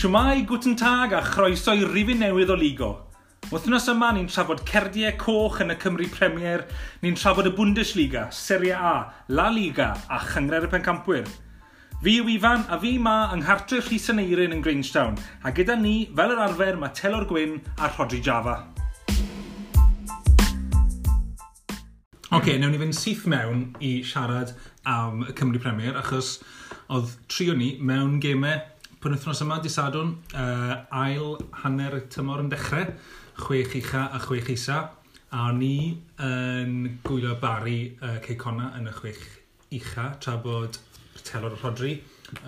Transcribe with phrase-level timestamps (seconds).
[0.00, 2.86] Siwmai, gwtyn tag a chroeso i rifin newydd o Ligo.
[3.50, 6.62] Wythnos yma ni'n trafod cerdiau coch yn y Cymru Premier,
[7.02, 8.94] ni'n trafod y Bundesliga, Serie A,
[9.28, 11.28] La Liga a Chyngred y Pencampwyr.
[12.00, 15.76] Fi yw Ifan a fi ma yng Nghartre Rhys yn Eirin yn Grangetown a gyda
[15.76, 18.56] ni, fel yr arfer, mae Telor Gwyn a Rodri Java.
[22.30, 24.56] Oce, okay, newn ni fynd syth mewn i siarad
[24.88, 26.38] am y Cymru Premier achos
[26.88, 28.62] oedd trio ni mewn gemau
[29.00, 32.90] penwythnos yma, di sadwn, uh, ail hanner tymor yn dechrau,
[33.40, 34.90] chwech ucha a chwech isa.
[35.32, 39.22] A ni yn gwylio Bari uh, Ceicona yn y chwech
[39.78, 40.76] ucha, tra bod
[41.24, 41.94] telor Rodri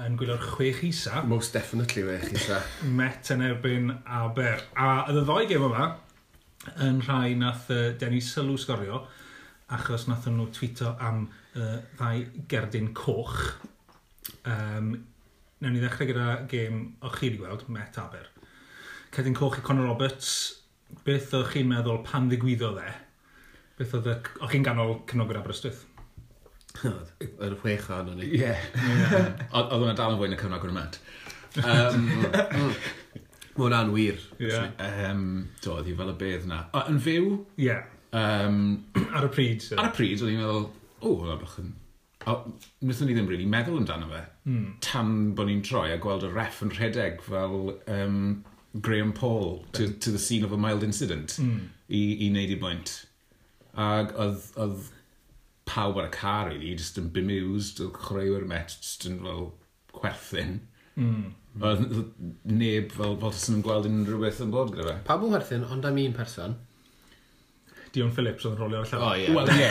[0.04, 1.22] yn gwylio'r chwech isa.
[1.24, 2.60] Most definitely chwech isa.
[2.84, 4.60] Met yn erbyn Aber.
[4.76, 5.88] A y ddoi gem yma,
[6.84, 9.06] yn rhai nath uh, Denny Sylw sgorio,
[9.72, 11.24] achos nath nhw tweeto am
[11.56, 13.38] uh, ddau gerdyn coch
[14.44, 14.92] um,
[15.62, 18.26] newn ni ddechrau gyda gêm o'ch chi wedi gweld, Met Aber.
[19.14, 20.30] Cedyn Coch i Conor Roberts,
[21.06, 22.92] beth o'ch chi'n meddwl pan ddigwyddodd e?
[23.78, 25.84] Beth oedd o'ch chi'n ganol cynogwyr Aberystwyth?
[27.44, 28.30] Yr chwech o'n o'n i.
[28.40, 28.54] Ie.
[29.54, 30.98] Oedd hwnna dal yn fwy na cyfnod gwrnament.
[31.62, 34.18] Um, Mae hwnna'n wir.
[34.40, 34.72] Yeah.
[34.80, 35.26] Um,
[35.62, 36.64] do, oedd hi fel y bedd na.
[36.72, 37.28] O, yn fyw?
[37.60, 37.76] Ie.
[38.16, 38.58] Um,
[39.04, 39.68] ar y pryd.
[39.68, 39.78] So.
[39.78, 40.66] Ar y pryd, oedd hi'n meddwl,
[41.02, 41.70] o, hwnna bach yn
[42.26, 44.22] Nethon ni ddim really meddwl amdano fe.
[44.46, 44.64] Mm.
[44.84, 48.18] Tan bod ni'n troi a gweld y ref yn rhedeg fel um,
[48.80, 51.68] Graham Paul to, to the scene of a mild incident mm.
[51.88, 52.94] i, i wneud i bwynt.
[53.72, 54.90] Ac oedd, oedd
[55.68, 59.48] pawb ar y car really, just yn bemused, oedd chwaraewyr met, just yn fel
[59.92, 60.60] chwerthin.
[60.96, 61.32] Mm.
[61.60, 61.86] Oedd
[62.48, 64.98] neb fel Bolton yn gweld unrhyw beth yn bod gyda fe.
[65.08, 66.56] Pawb yn werthyn, ond am un person.
[67.92, 69.04] Dion Phillips oedd yn rolio ar llaw.
[69.04, 69.28] O, ie.
[69.36, 69.70] Wel, ie.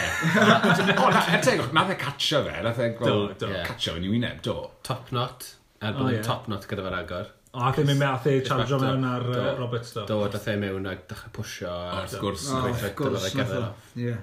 [1.05, 4.57] Ond, eto, nath e catcha fe, nath e gweld catcha fe'n i wyneb, do.
[4.87, 5.47] Top knot,
[5.81, 7.31] er bod yn top knot gyda fe'r agor.
[7.51, 9.25] O, ac e mynd mewn ei chargio mewn ar
[9.59, 10.07] Robert Stubbs.
[10.11, 12.45] Do, dath e mewn ac dechrau pwysio ar sgwrs.
[12.53, 14.13] O, sgwrs, nath e.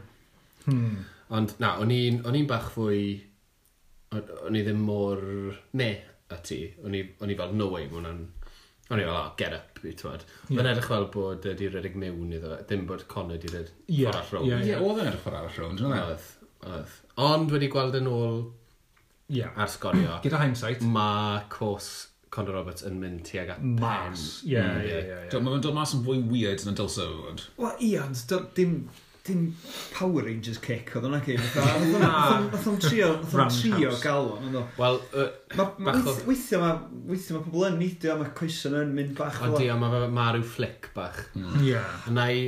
[1.37, 3.03] Ond, na, o'n i'n bach fwy...
[4.17, 5.21] O'n i ddim mor...
[5.77, 5.91] Ne,
[6.33, 6.63] a ti.
[6.87, 7.03] O'n i
[7.37, 8.23] fel, no way, mae hwnna'n
[8.89, 10.23] O'n i fel, oh, get up, i twad.
[10.49, 10.55] Yeah.
[10.57, 14.09] Mae'n edrych fel bod wedi redeg mewn iddo, dim bod Conor wedi redeg yeah.
[14.09, 14.53] ffordd arall rownd.
[14.55, 15.99] Ie, yeah, oedd yn edrych ffordd arall rownd, yna.
[15.99, 16.05] E?
[16.07, 16.29] oedd.
[16.73, 16.95] Oedd.
[17.29, 18.39] Ond wedi gweld yn ôl
[19.35, 19.53] yeah.
[19.61, 20.17] ar sgorio.
[20.25, 20.87] Gyda hindsight.
[20.97, 21.91] Mae cwrs
[22.33, 24.25] Conor Roberts yn mynd tuag at mas.
[24.45, 24.55] Mm.
[24.55, 25.43] Ie, ie, ie.
[25.45, 27.45] Mae'n dod mas yn fwy weird na dylse fod.
[27.61, 28.75] Wel, ie, ond dim
[29.29, 29.45] dim
[29.95, 31.43] Power Rangers kick oedd hwnna cyn.
[32.03, 34.33] Nath o'n trio, nath o'n trio galw.
[34.79, 34.99] Wel,
[36.27, 36.81] weithio mae
[37.11, 39.39] weithio mae pobl yn nidio, mae coeson yn mynd bach.
[39.45, 41.23] Ond di, mae ma rhyw flic bach.
[41.39, 41.63] Mm.
[41.69, 41.85] Ie.
[42.11, 42.43] Yna i,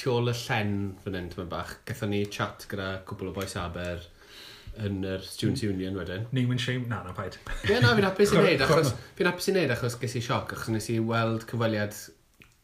[0.00, 3.56] tu ôl y llen fan hyn, ti'n bach, gatho ni chat gyda cwbl o boes
[3.60, 4.04] Aber
[4.84, 5.72] yn yr Students mm.
[5.72, 6.26] Union wedyn.
[6.36, 6.84] Name and shame?
[6.88, 7.38] Na, na, paid.
[7.64, 10.52] Ie, na, fi'n hapus i wneud, achos fi'n hapus i wneud achos ges i sioc,
[10.52, 11.96] achos nes i weld cyfweliad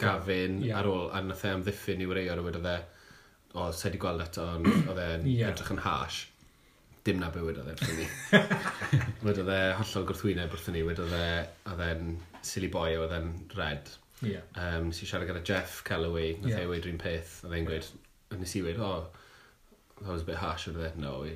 [0.03, 0.81] Gafin yeah.
[0.81, 2.77] ar ôl, a nath e amddiffyn i wreio rhywyd oedd e,
[3.55, 5.53] o, se di gweld eto, ond oedd e'n yeah.
[5.53, 6.21] edrych yn hash.
[7.07, 8.07] Dim na bywyd oedd e wrthyn ni.
[9.27, 11.27] Wedodd e hollol gwrthwyneb wrthyn ni, wedodd e,
[11.73, 12.15] oedd e'n
[12.47, 13.91] silly boy, oedd e'n red.
[14.23, 14.45] Yeah.
[14.55, 16.63] Um, nes i siarad gyda Jeff Calloway, nath yeah.
[16.63, 17.91] e weid rhywun peth, oedd e'n gweud,
[18.39, 19.09] nes i weid, oh,
[20.01, 21.34] that was a bit harsh, oedd e, no, he,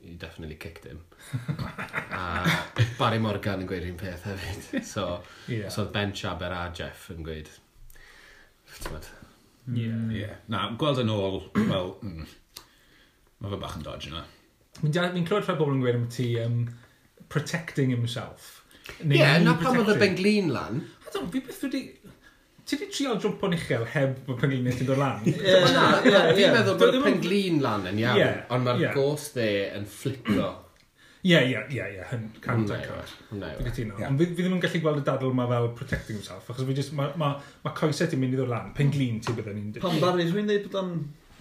[0.00, 1.00] he definitely kicked him.
[2.12, 4.80] a Barry Morgan yn gweud un peth hefyd.
[4.88, 5.68] So, yeah.
[5.68, 7.52] so Ben Chaber a Jeff yn gweud,
[9.72, 9.90] Ie.
[10.10, 10.38] Yeah.
[10.50, 12.24] Na, gweld yn ôl, wel, mm,
[13.42, 14.24] mae fe bach yn dodge yna.
[14.82, 16.64] Mi'n mi clywed rhai bobl yn gweud am ti um,
[17.32, 18.64] protecting himself.
[19.04, 20.82] Ie, yeah, na pam oedd y benglin lan.
[21.06, 21.84] I don't, fi beth wedi...
[22.62, 25.22] Ti wedi trio jwmp o'n uchel heb bod pengliniau ti'n dod lan?
[25.26, 25.86] Ie, na,
[26.34, 30.50] fi'n meddwl bod y penglin lan yn iawn, ond mae'r gos dde yn fflipo
[31.22, 33.10] Ie, ie, ie, ie, hyn, cant a cant.
[33.30, 33.70] Dwi'n e.
[33.70, 33.94] cytuno.
[34.08, 36.74] Ond fi, fi ddim yn gallu gweld y dadl yma fel protecting himself, achos fi
[36.74, 37.28] just, mae ma,
[37.62, 39.76] ma coesau ti'n mynd i ddod lan, penglin ti byddwn ni'n...
[39.84, 40.90] Pan barri, rwy'n dweud bod o'n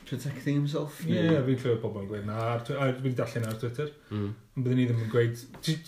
[0.06, 1.02] protecting himself?
[1.08, 3.90] Ie, yeah, fi'n clywed pobl yn gweud na, a fi'n darllen e ar Twitter.
[4.14, 4.30] Mm.
[4.54, 5.44] Ond byddwn ni ddim yn gweud...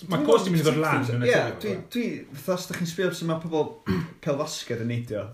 [0.09, 2.93] Mae cos ti'n mynd i ddod lan yn y Ie, dwi, fatha, os da chi'n
[2.95, 3.71] sbio sy'n mae pobl
[4.25, 5.27] pelfasgad yn neidio,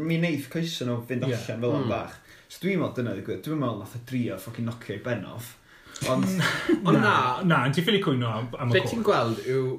[0.00, 1.92] mi neith coesau nhw fynd allan fel o'n hmm.
[1.92, 2.16] bach.
[2.48, 5.58] So dwi'n meddwl dyna ddigwydd, dwi'n meddwl nath y drio ffocin nocio i ben off
[6.08, 6.42] Ond mm.
[6.88, 7.14] on na...
[7.44, 9.06] Na, ti'n ffili cwyno am, am y Be ti'n cwch.
[9.10, 9.70] gweld yw,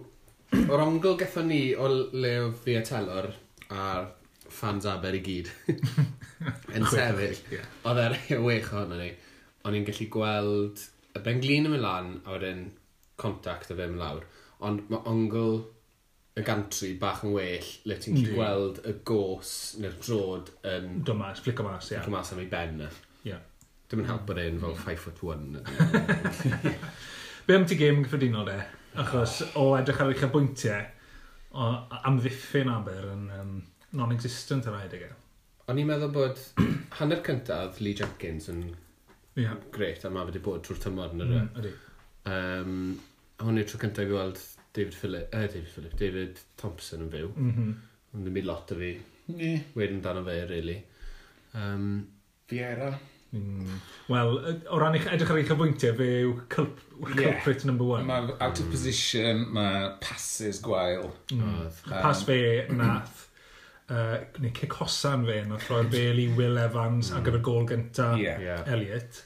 [0.67, 3.31] o'r ongl gatho ni o le o fi a telor
[3.71, 4.09] a'r
[4.51, 5.49] fans aber i gyd
[6.75, 7.61] yn sefyll, Ie.
[7.87, 9.11] oedd e'r wech ohono ni,
[9.65, 10.83] o'n i'n gallu gweld
[11.15, 12.65] y benglin yn mynd lan a wedyn
[13.21, 14.25] contact o fe mynd lawr.
[14.67, 15.61] Ond mae ongl
[16.37, 18.35] y gantri bach yn well le ti'n gallu Yndi.
[18.37, 21.97] gweld y gos neu'r drod yn Dod mas, flico mas, ie.
[21.97, 22.11] yeah.
[22.13, 22.91] mas am ei ben na.
[23.91, 25.57] Dim yn help bod e'n fel 5 foot 1.
[27.47, 28.53] Be am ti gêm yn gyffredinol de?
[29.03, 30.85] Achos o edrych ar eich bwyntiau,
[31.51, 31.67] o
[32.07, 33.51] amddiffyn Aber yn um,
[33.99, 35.01] non-existent yr rhaid i.
[35.09, 35.11] E.
[35.67, 36.39] O'n i'n meddwl bod
[37.01, 38.63] hanner cyntaf Lee Jenkins yn
[39.35, 39.59] yeah.
[39.75, 41.75] gret, a mae wedi bod trwy'r tymor yn yr mm, ydy.
[42.31, 42.81] Um,
[43.43, 44.41] hwn i'r tro cyntaf i weld
[44.71, 47.31] David Phillip, eh, David Phillip, David Thompson yn fyw.
[47.35, 47.79] Mm -hmm.
[48.15, 48.97] Ond ddim byd lot o fi.
[49.35, 49.55] Ni.
[49.75, 50.79] Wedyn dan o fe, really.
[51.59, 52.05] Um,
[52.47, 52.93] Fiera.
[53.31, 53.79] Mm.
[54.11, 54.33] Wel,
[54.67, 57.67] o ran eich edrych ar eich hyfwyntiau, fe yw culp, culprit yeah.
[57.69, 58.03] number one.
[58.09, 61.07] Mae out of position, mae passes gwael.
[61.31, 61.45] Mm.
[61.47, 62.39] Um, Pas fe
[62.75, 63.25] nath,
[63.87, 67.17] uh, neu cic hosan fe, nath roi'r bel i Will Evans mm.
[67.17, 68.43] ar gyfer gol gynta yeah.
[68.43, 68.67] yeah.
[68.67, 69.23] Elliot.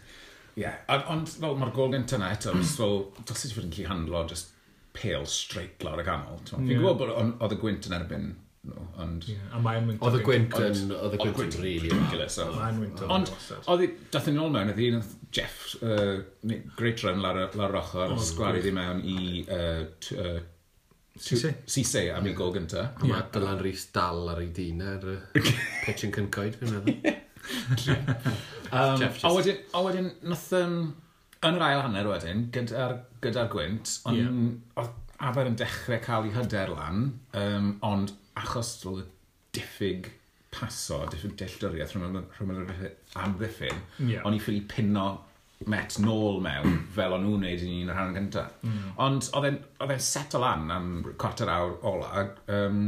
[0.55, 1.01] Ie, yeah.
[1.11, 2.73] ond fel mae'r gol gynta na eto, mm.
[2.77, 4.53] fel, dos i ti fod yn gallu handlo, just
[4.95, 6.37] pale straight lawr y ganol.
[6.45, 6.77] Fi'n yeah.
[6.77, 8.33] gwybod bod oedd y gwynt yn erbyn
[8.69, 8.85] nhw.
[9.03, 9.27] Ond...
[9.29, 10.01] Yeah, a mae'n wynt.
[10.05, 10.91] Oedd y gwynt yn...
[10.95, 12.39] Oedd y gwynt yn rili yn gilydd.
[12.55, 13.31] Mae'n wynt Ond,
[13.71, 13.89] oedd i...
[14.13, 14.99] Dath yn ôl mewn, oedd un
[15.35, 16.17] Jeff, uh,
[16.79, 20.35] great run lawr yr ochr, sgwari ddim mewn i uh,
[21.15, 22.89] Sise am ei gol gynta.
[22.99, 27.15] A mae Dylan Rhys dal ar ei dyn ar y pitch yn cyncoed, fi'n meddwl.
[28.75, 30.77] A wedyn, nath yn...
[31.45, 34.37] Yn yr ail hanner wedyn, gyda'r gyda gwynt, ond yeah.
[34.81, 37.05] oedd Aber yn dechrau cael ei hyder lan,
[37.39, 39.07] um, ond achos drwy'r
[39.55, 40.11] diffyg
[40.55, 42.19] paso, diffyg delldyriaeth rhwng
[42.55, 42.91] yr
[43.21, 44.25] amddiffyn, yeah.
[44.27, 45.07] o'n i ffili pinno
[45.71, 48.55] met nôl mewn fel o'n nhw'n neud i ni'n rhan gyntaf.
[48.67, 48.87] Mm.
[49.05, 49.47] Ond oedd
[49.95, 50.89] e'n set o lan am
[51.21, 52.81] cwarter awr ola, um,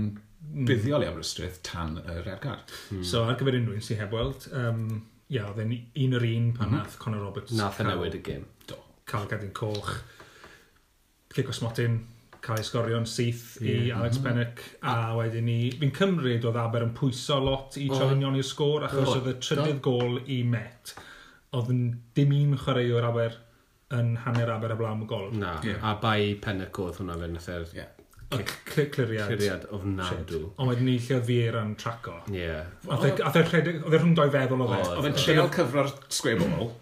[0.67, 2.75] buddiol i Aberystwyth tan y ergad.
[2.91, 3.05] Mm.
[3.07, 4.83] So ar gyfer unrhyw un sy'n heb weld, um,
[5.31, 6.83] ia, oedd e'n un yr un pan mm -hmm.
[6.83, 7.55] nath Conor Roberts...
[7.55, 8.45] Nath e newid y gym.
[8.67, 8.79] Do.
[9.07, 9.93] Cael gadw'n coch,
[11.35, 11.99] cic o smotyn,
[12.45, 13.87] cael ei sgorio'n syth yeah.
[13.87, 14.27] i Alex mm -hmm.
[14.27, 18.87] Pennick a wedyn ni, fi'n cymryd oedd Aber yn pwyso lot i Trevinion i'r sgôr
[18.87, 20.95] achos oedd y trydydd gol i Met
[21.57, 21.83] oedd yn
[22.17, 23.37] dim un chwaraewr Aber
[23.97, 25.29] yn hanner Aber y blaen y gol.
[25.33, 25.83] Na, yeah.
[25.83, 27.93] a bai Pennick oedd hwnna fe nath e'r yeah.
[28.27, 29.29] Y cliriad.
[29.29, 30.41] Cliriad ofnadw.
[30.59, 32.17] Ond wedyn ni lle oedd fi'r yn traco.
[32.27, 32.41] Ie.
[32.41, 32.65] Yeah.
[32.91, 34.81] E- oedd e rhwng doi feddwl o fe.
[34.97, 36.73] Oedd e'n e- treol cyfro'r sgwe bobl.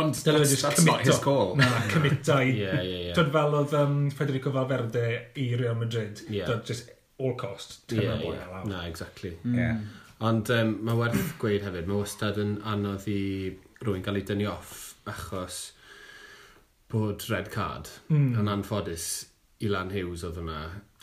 [0.00, 1.54] Ond Dyla that's, that's not his call.
[1.56, 2.46] Na, cymitai.
[2.56, 3.16] yeah, yeah, yeah.
[3.16, 5.02] Dwi'n fel oedd um, Federico Valverde
[5.36, 6.22] i Real Madrid.
[6.32, 6.48] Yeah.
[6.48, 7.82] Dod just all cost.
[7.92, 8.46] Yeah, yeah.
[8.48, 8.64] Allow.
[8.70, 9.36] Na, exactly.
[9.44, 9.58] Mm.
[9.58, 9.82] Yeah.
[10.22, 13.20] Ond um, mae werth gweud hefyd, mae wastad yn anodd i
[13.82, 15.60] rwy'n gael ei dynnu off achos
[16.92, 18.32] bod red card mm.
[18.38, 19.10] yn anffodus
[19.62, 20.58] Ilan Hughes oedd yna.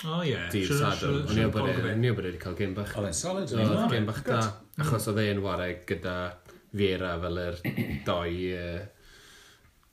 [0.05, 0.33] O oh, ie.
[0.33, 0.49] Yeah.
[0.51, 1.21] Dydd Sadwrn.
[1.29, 2.91] O'n i o bod wedi cael gêm bach.
[2.99, 3.53] Oedd e'n solid.
[3.55, 4.41] Oedd gêm bach da.
[4.81, 6.15] Achos oedd e'n warau gyda
[6.69, 7.61] Fiera fel yr
[8.05, 8.81] doi uh,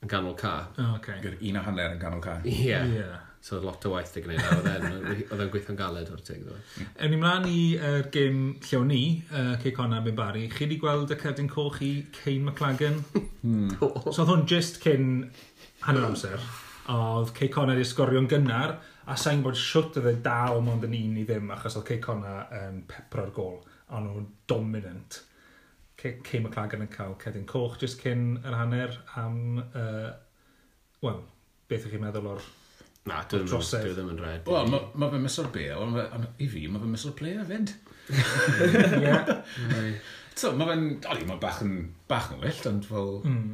[0.03, 0.57] yn ganol ca.
[0.77, 1.21] Oh, okay.
[1.23, 2.37] Gyda un a hanner yn ganol ca.
[2.45, 2.59] Ie.
[2.67, 2.93] Yeah.
[2.93, 3.23] yeah.
[3.47, 6.41] So lot o waith i gwneud a oedd e'n gweithio'n galed o'r teg.
[6.99, 9.01] Ewn ni mlaen i'r uh, gym llew ni,
[9.31, 10.47] uh, Ceic Honna Ben Bari.
[10.51, 12.99] Chi wedi gweld y cerdyn coch i Cain McLagan?
[13.43, 13.69] Hmm.
[14.11, 15.29] so oedd hwn just cyn
[15.85, 16.43] hanner amser.
[16.91, 18.75] Oedd Ceic Honna wedi sgorio'n gynnar
[19.07, 22.09] a sa'n bod siwt oedd e dal mond yn un i ddim achos oedd Ceic
[22.11, 23.57] Honna yn um, pepro'r gol.
[23.95, 25.21] Ond nhw'n dominant.
[25.97, 29.37] Kay McLagan yn cael cedyn coch jyst cyn yr hanner am,
[29.71, 30.11] uh,
[31.01, 31.23] wel,
[31.71, 32.43] beth ych chi'n meddwl o'r
[33.07, 34.49] Na, dwi ddim, dwi ddim yn rhaid.
[34.51, 35.97] Wel, mae ma fe misol be, ond
[36.43, 37.71] i fi, mae fe misol player fyd.
[38.11, 39.93] Ie.
[40.37, 40.83] So, mae fe'n,
[41.13, 41.73] oli, mae bach yn,
[42.11, 43.47] bach yn wyllt, ond fel, mm.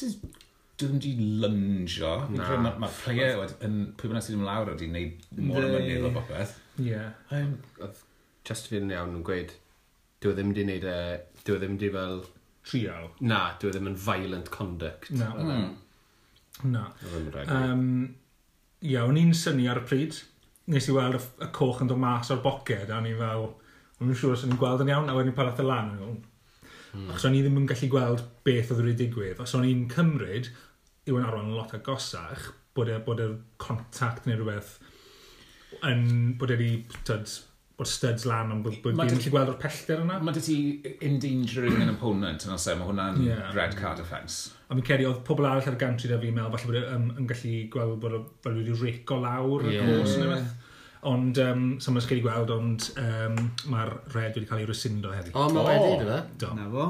[0.00, 0.10] dwi
[0.80, 1.12] ddim di
[1.42, 2.14] lungio.
[2.32, 6.56] Mae ma player yn, pwy bynnag sydd ddim lawr wedi gwneud mor ymwneud o bopeth.
[6.82, 7.04] Ie.
[8.48, 9.54] Just fi'n iawn yn gweud,
[10.24, 10.98] dwi ddim di wneud e
[11.46, 12.22] dyw e ddim di fel...
[12.66, 13.10] Trial.
[13.22, 15.12] Na, dwi e ddim yn violent conduct.
[15.14, 15.28] Na.
[15.38, 15.68] Mm.
[16.72, 16.86] Na.
[17.44, 17.84] Um,
[18.80, 20.18] e, ia, o'n i'n syni ar y pryd.
[20.72, 23.48] Nes i weld y, y coch yn dod mas o'r boced, a o'n i'n fel...
[23.96, 25.94] O'n i'n siŵr os o'n i'n gweld yn iawn, a wedyn i'n parath y lan.
[25.96, 27.06] Mm.
[27.12, 29.40] Achos o'n i ddim yn gallu gweld beth oedd wedi digwydd.
[29.44, 30.50] Os o'n i'n cymryd,
[31.06, 33.30] yw yn arwain lot agosach, bod e, bod y
[33.62, 34.76] contact neu rhywbeth
[35.86, 36.82] yn, bod e wedi,
[37.76, 40.18] bod studs lan ond bod bod fi'n gallu gweld o'r pellter yna.
[40.24, 40.58] Mae dy ti
[41.04, 43.50] endangering an opponent yn osau, mae hwnna'n yeah.
[43.56, 44.54] red card offence.
[44.66, 47.10] A mi'n ceri, oedd pobl arall ar y gantri da fi'n meddwl, falle bod um,
[47.20, 49.84] yn gallu gweld bod fel wedi rico lawr yeah.
[49.84, 50.38] y cwrs neu
[51.06, 53.36] Ond, um, so mae'n sgedi gweld, ond um,
[53.70, 55.34] mae'r red wedi cael ei rysyndo heddi.
[55.38, 56.48] O, mae wedi, dy fe?
[56.56, 56.86] Na fo.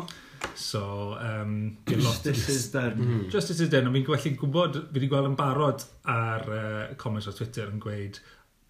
[0.57, 2.97] So, um, Justice is done.
[2.97, 3.27] Mm.
[3.33, 7.29] Justice is done, ond fi'n gweld, gwybod, fi wedi gweld yn barod ar uh, comments
[7.29, 8.23] o Twitter yn gweud,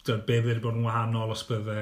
[0.07, 1.81] dyna be bydd bod yn wahanol os bydde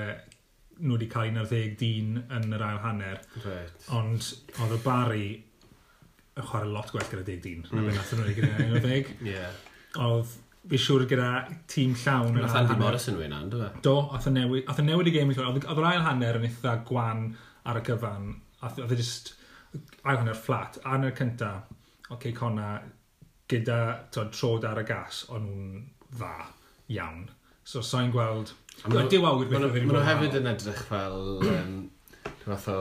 [0.81, 3.21] nhw wedi cael un ar ddeg dyn yn yr ail hanner.
[3.45, 3.85] Right.
[3.95, 5.29] Ond oedd y bari
[6.35, 7.63] yn chwarae lot gwell gyda deg dyn.
[7.69, 7.77] Mm.
[7.77, 9.13] Na beth nath nhw wedi gyda un o ddeg.
[9.33, 9.61] yeah.
[10.05, 10.33] Oedd
[10.71, 11.29] fi siŵr gyda
[11.71, 12.33] tîm llawn.
[12.33, 15.15] yn Nath Andy Morrison wyn an, dwi'n Do, oedd y newid, oedd y newid y
[15.15, 15.61] gêm i llawn.
[15.61, 17.29] Oedd yr ail hanner yn eitha gwan
[17.71, 18.33] ar y gyfan.
[18.65, 19.35] Oedd y just
[20.03, 20.81] ail hanner fflat.
[20.83, 21.55] A yn y cynta,
[22.09, 22.75] oedd okay, Conna,
[23.51, 23.81] gyda
[24.15, 25.81] to, trod ar y gas, o'n nhw'n
[26.17, 26.35] dda
[26.97, 27.27] iawn.
[27.65, 28.53] So sa'n gweld...
[28.85, 31.75] Ydyw awr beth oedd nhw hefyd yn edrych fel um,
[32.45, 32.79] fath o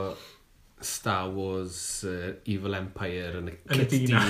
[0.84, 4.20] Star Wars uh, Evil Empire yn y Dina.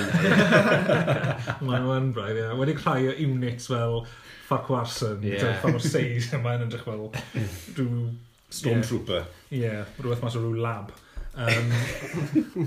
[1.66, 2.50] Mae nhw'n braidd, ie.
[2.60, 4.04] Wedi rhai o units fel
[4.44, 5.56] Fuck Warson, yeah.
[5.62, 7.08] pa mor seis yma yn edrych fel
[7.78, 8.04] rhyw...
[8.54, 9.24] Stormtrooper.
[9.50, 10.94] Ie, yeah, rhywbeth mas o rhyw lab.
[11.34, 11.70] Um,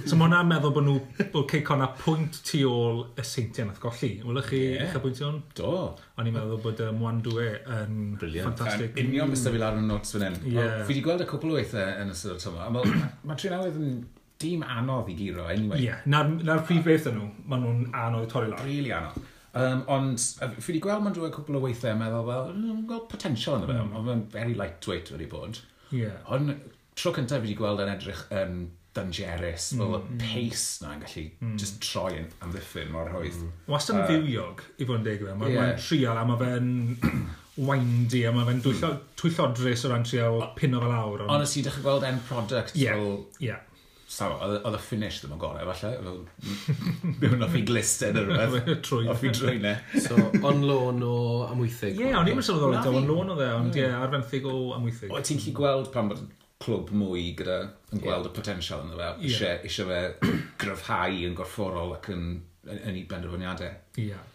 [0.04, 0.98] so mae hwnna'n meddwl bod nhw,
[1.32, 4.10] bod ceic hwnna pwynt tu ôl y seintiau nath golli.
[4.28, 4.84] Wylech chi yeah.
[4.90, 5.40] eich bwyntio hwn?
[5.56, 5.72] Do.
[6.20, 7.48] O'n i'n meddwl bod um, Wan Dwe
[7.78, 8.92] yn ffantastig.
[9.00, 10.38] Yn union bys fi lawr yn notes fan hyn.
[10.44, 10.82] Yeah.
[10.84, 12.68] Fi wedi gweld y cwpl o weithiau yn ystod o'r tyma.
[12.76, 13.98] Mae ma Trinawydd yn
[14.42, 15.80] dim anodd i giro, anyway.
[15.80, 16.04] Ie, yeah.
[16.12, 18.68] na'r na prif beth yn nhw, maen nhw'n anodd torri lawr.
[18.68, 19.34] Really anodd.
[19.58, 20.22] Um, ond
[20.60, 23.64] fi wedi gweld ma'n dwy cwpl o weithiau yn meddwl, wel, mm, gweld potensial yn
[23.66, 23.96] y fe, mm.
[23.98, 25.64] ond mae'n very lightweight wedi bod.
[25.96, 26.20] Yeah.
[26.36, 26.52] Ond
[26.98, 28.62] tro cyntaf fi wedi gweld yn edrych yn
[28.98, 29.82] dyngerus, mm.
[29.82, 30.22] fel y mm.
[30.24, 31.58] pace yn gallu mm.
[31.62, 33.38] just troi yn amddiffyn mor hwydd.
[33.44, 33.52] Mm.
[33.74, 35.36] Wastad yn uh, ddiwiog, i fod yn deg yma.
[35.36, 35.86] E, mae'n yeah.
[35.86, 36.74] Trial a mae fe'n
[37.70, 41.26] windy a mae fe'n twyllo, twyllodrus o ran trial pino fel awr.
[41.26, 41.34] Ond...
[41.38, 42.98] Honestly, dechrau gweld end product yeah.
[42.98, 43.18] fel...
[43.44, 43.64] Yeah.
[44.08, 45.98] Saw, oedd y finish ddim yn gorau, falle.
[46.00, 46.22] Fel,
[47.20, 48.70] Mewn off i glisted neu rhywbeth.
[48.88, 49.10] Trwy.
[49.12, 49.68] Off i drwy'n
[50.00, 50.16] So,
[50.48, 51.18] on loan o
[51.50, 52.00] amwythig.
[52.00, 55.12] Ie, yeah, o'n i'n sylweddol o'n lôn o dde, ond ie, arfenthyg o amwythig.
[55.12, 56.24] O, ti'n lli gweld pan bod
[56.64, 57.60] clwb mwy gyda
[57.94, 58.32] yn gweld yeah.
[58.32, 59.12] y potensial yn dda.
[59.22, 59.62] Yeah.
[59.68, 62.26] Eisiau fe gryfhau yn gorfforol ac yn,
[62.66, 63.74] yn, yn ei benderfyniadau.
[63.98, 64.10] Ie.
[64.10, 64.26] Yeah.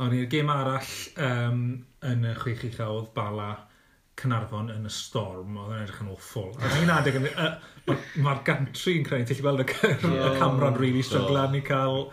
[0.00, 1.64] Awn ni'r gêm arall um,
[2.08, 3.50] yn y chwech i chawdd bala
[4.18, 6.48] Cynarfon yn y storm, oedd yn edrych yn awful.
[6.58, 7.52] A un adeg, uh,
[7.86, 12.08] mae'r ma gantri yn creu, ti'n gweld y, yeah, y camera'n really stryglan i cael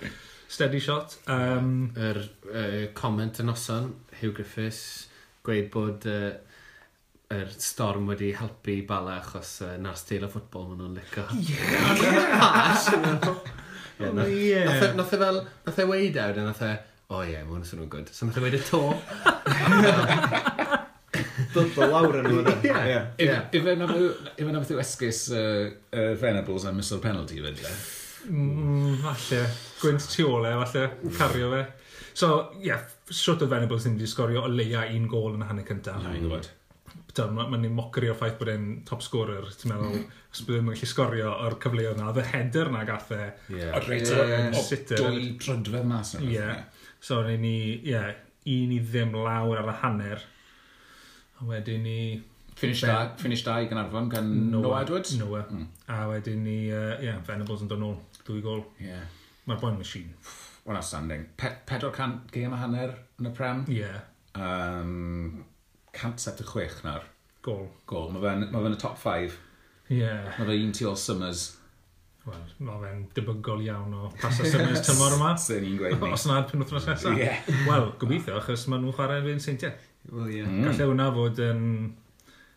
[0.52, 1.18] steady shot.
[1.32, 5.08] Um, Yr er, er, comment yn noson, Hugh Griffiths,
[5.46, 6.36] gweud bod uh,
[7.34, 11.24] er storm wedi helpu Bala achos uh, na'r stil o ffwtbol maen nhw'n licio.
[13.96, 14.66] Ie!
[14.98, 16.74] Nath e fel, nath e weid awd e, a nath e,
[17.16, 18.12] o ie, mae hwn yn swnio'n gwyd.
[18.14, 18.82] So nath e weid y to.
[21.56, 22.56] Bybl lawr yn hwnna.
[23.22, 23.38] Ie.
[23.56, 23.88] Ife na
[24.60, 27.72] beth yw esgus uh, uh, Venables a Missile Penalty fe dde?
[28.30, 29.42] Mm, falle.
[29.80, 30.86] Gwynt tu ole, falle.
[31.18, 31.64] Cario fe.
[32.16, 32.28] So,
[32.60, 35.68] ie, yeah, siwt o Venables yn wedi sgorio o leia un gol yn y hanner
[35.68, 36.04] cyntaf.
[36.04, 36.22] Ie, mm.
[36.26, 36.52] gwybod
[37.16, 40.02] mae'n ma mocri o'r ffaith bod e'n top scorer, ti'n meddwl,
[40.34, 43.22] os bydd e'n gallu sgorio o'r cyfleoedd yna, oedd y header na gath e.
[43.54, 43.76] Yeah.
[43.78, 46.16] O'r reit o dwy prydfa mas.
[46.20, 46.48] Ie.
[47.00, 48.12] So, ni, ni, yeah,
[48.52, 50.26] un i ddim lawr ar y hanner.
[51.40, 52.00] A wedyn ni...
[52.56, 55.16] Finish da, finish da i Gynarfon gan Noah, Noah Edwards.
[55.20, 55.48] Noah.
[55.52, 55.66] Mm.
[55.92, 57.98] A wedyn ni, uh, yeah, Venables yn dod nôl.
[58.26, 58.64] Dwy gol.
[58.82, 59.04] Yeah.
[59.46, 60.16] Mae'r boi'n machine.
[60.66, 61.28] Wel, outstanding.
[61.38, 63.66] Pe 400 gêm a hanner yn y prem.
[63.70, 63.84] Ie.
[63.84, 64.08] Yeah.
[64.36, 65.44] Um,
[65.96, 67.04] 176 chwech nawr.
[67.46, 67.68] Gol.
[67.90, 68.10] Gol.
[68.14, 69.36] Mae fe'n ma fe y top 5.
[69.90, 70.00] Ie.
[70.00, 70.32] Yeah.
[70.40, 71.44] Mae fe un tu ôl Summers.
[72.26, 75.34] Wel, mae fe'n debygol iawn o pasa Summers tymor yma.
[75.42, 76.14] Sy'n i'n gweud ni.
[76.16, 77.14] Os yna'r penwthnos nesaf.
[77.14, 77.28] Ie.
[77.28, 77.52] Yeah.
[77.68, 79.76] Wel, gobeithio, achos maen nhw'n chwarae fe'n seintiau.
[80.12, 80.40] Wel, ie.
[80.42, 80.50] Yeah.
[80.50, 80.66] Mm.
[80.70, 81.62] Gallai hwnna fod yn...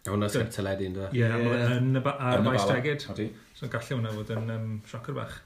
[0.07, 1.19] A hwnna sy'n teledu, yn dweud.
[1.19, 1.29] Ie,
[1.77, 3.05] yn y, ba ar maes tegid.
[3.05, 5.37] So, gallai hwnna fod yn um, siocr bach.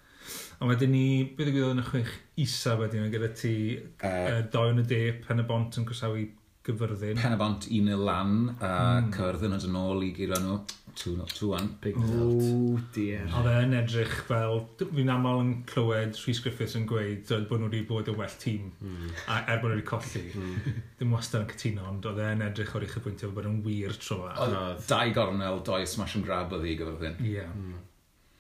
[0.63, 2.13] A wedyn ni, beth y gwybod yn y chwech
[2.45, 6.29] isa wedyn, gyda ti uh, uh, doi yn y de, pen y bont yn croesawu
[6.67, 7.19] gyfyrddin.
[7.19, 9.11] Pen y bont 1-0 lan a mm.
[9.17, 10.61] cyfyrddin yn ôl i gyrra nhw
[10.99, 11.69] 2-1.
[11.81, 12.43] Big result.
[12.43, 13.25] O, dear.
[13.39, 17.71] Oedd e'n edrych fel, fi'n aml yn clywed Rhys Griffiths yn gweud dweud bod nhw
[17.71, 19.15] wedi bod y well tîm mm.
[19.33, 20.25] a er bod nhw wedi colli.
[20.37, 20.83] Mm.
[21.01, 24.21] Dim wastad yn cytuno, ond oedd e'n edrych o'r eich pwyntio bod yn wir tro.
[24.27, 24.37] fa.
[24.47, 27.19] Oedd dau gornel, dau smash and grab oedd i gyfyrddin.
[27.19, 27.25] Ie.
[27.25, 27.33] Hmm.
[27.33, 27.57] Yeah.
[27.57, 27.89] Mm.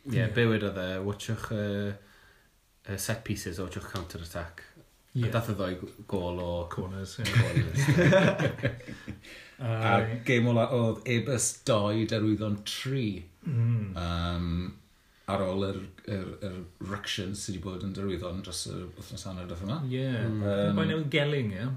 [0.02, 0.32] Yeah, yeah.
[0.34, 1.92] bywyd oedd e, watchwch uh,
[2.88, 4.64] uh, set pieces, watchwch counter-attack
[5.12, 5.28] Yeah.
[5.32, 5.74] Dath y ddoi
[6.08, 6.52] gol o...
[6.72, 7.18] Corners.
[7.20, 7.32] Yeah.
[7.36, 8.76] Corners.
[9.62, 13.02] a gêm ola oedd Ebus 2, derwyddon 3.
[13.44, 13.90] Mm.
[13.98, 14.46] Um,
[15.28, 16.56] ar ôl yr, yr, yr
[16.88, 19.78] ruction sydd wedi bod yn derwyddon dros y wythnos hanner dweud yma.
[19.90, 20.00] Ie.
[20.00, 20.24] Yeah.
[20.30, 21.68] Um, Mae'n newid geling, ie?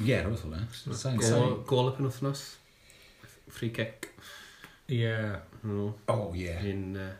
[0.00, 1.60] Ie, rhywbeth o'n e.
[1.68, 2.46] Gol y penwthnos.
[3.52, 4.08] Free kick.
[4.88, 5.04] Ie.
[5.04, 5.36] Yeah.
[5.62, 5.92] Mm.
[6.08, 6.48] Oh, ie.
[6.48, 6.64] Yeah.
[6.72, 6.88] Un...
[6.96, 7.12] Uh,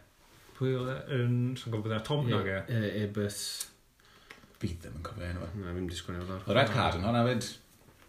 [0.54, 0.98] Pwy oedd e?
[1.20, 1.38] Yn...
[1.58, 2.08] Sa'n gwybod beth e?
[2.08, 2.82] Tom nag e?
[3.04, 3.44] Ebus
[4.62, 5.50] fi ddim yn cofio enw.
[5.60, 6.40] Na, fi'n disgwyl enw.
[6.54, 7.50] Red card yn hwnna fyd.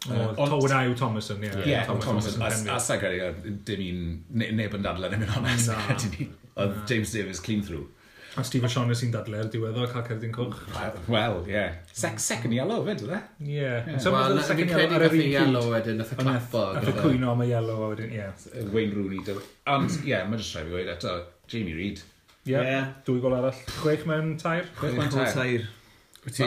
[0.05, 1.51] Townau Thomason, ie.
[1.65, 2.41] Ie, Thomason.
[2.45, 5.71] A sa'n credu, dim un, neb yn dadlen yn mynd honest.
[6.55, 7.87] Oedd James Davis clean through.
[8.35, 10.57] A Steve O'Shaughnessy sy'n dadle ar diwedd o cael cerdyn cwch.
[11.07, 11.61] Wel, ie.
[11.95, 13.19] Sec second yellow fyd, ydde?
[13.47, 13.69] Ie.
[13.95, 16.65] Wel, fi'n credu gath ei yellow wedyn, nath y clapo.
[16.75, 16.97] Nath y e.
[16.99, 18.27] cwyno am y yellow wedyn, ie.
[18.75, 19.23] Wayne Rooney.
[19.23, 19.37] E.
[19.71, 21.15] Ond, ie, mae'n just rhaid i weid eto,
[21.51, 22.03] Jamie Reid.
[22.51, 22.83] Ie.
[23.07, 23.63] Dwy gol arall.
[23.79, 24.67] Chwech mewn tair.
[24.81, 25.69] Chwech mewn tair.
[26.25, 26.45] Wyt ti...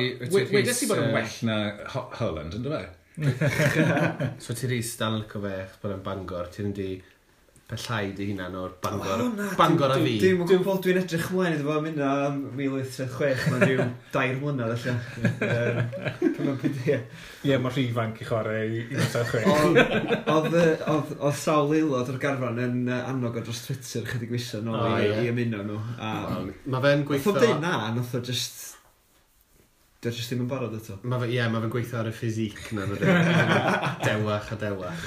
[0.53, 1.59] Wedes i bod yn well na
[1.93, 2.95] Holland, yn dweud?
[4.43, 6.91] so ti rhys dal yn lyco fe, bod yn bangor, ti'n di
[7.69, 10.15] pellai dy hunan o'r bangor, oh, na, bangor a fi.
[10.23, 14.97] Dwi'n gwybod, dwi'n edrych mlaen iddo fo, mynd am 1836, mae'n rhyw dair mlynedd allan.
[17.45, 20.33] Ie, mae rhi fanc i chwarae i 1836.
[20.33, 25.61] Oedd sawl aelod o'r garfan yn annog o dros Twitter chydig wisan o i ymuno
[25.69, 25.77] nhw.
[26.01, 27.37] Mae fe'n gweithio...
[27.37, 28.78] Oedd o'n dweud na, nath o just
[29.99, 30.95] Dwi'n just ddim yn barod eto.
[31.11, 32.85] Mae fe, ie, yeah, mae fe'n gweithio ar y ffisic na.
[32.87, 32.99] E.
[34.07, 35.01] dewach a dewach.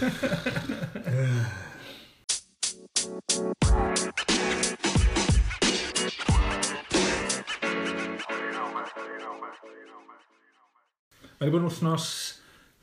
[11.39, 12.07] Mae wedi bod yn wythnos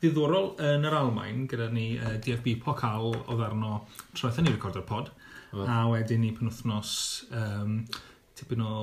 [0.01, 3.83] ddiddorol yn yr Almain gyda ni uh, DFB Pocal o ddarno
[4.17, 5.13] troedd ni recordo'r pod.
[5.53, 5.61] O.
[5.61, 6.95] A wedyn ni penwthnos
[7.29, 7.83] um,
[8.33, 8.73] tipyn o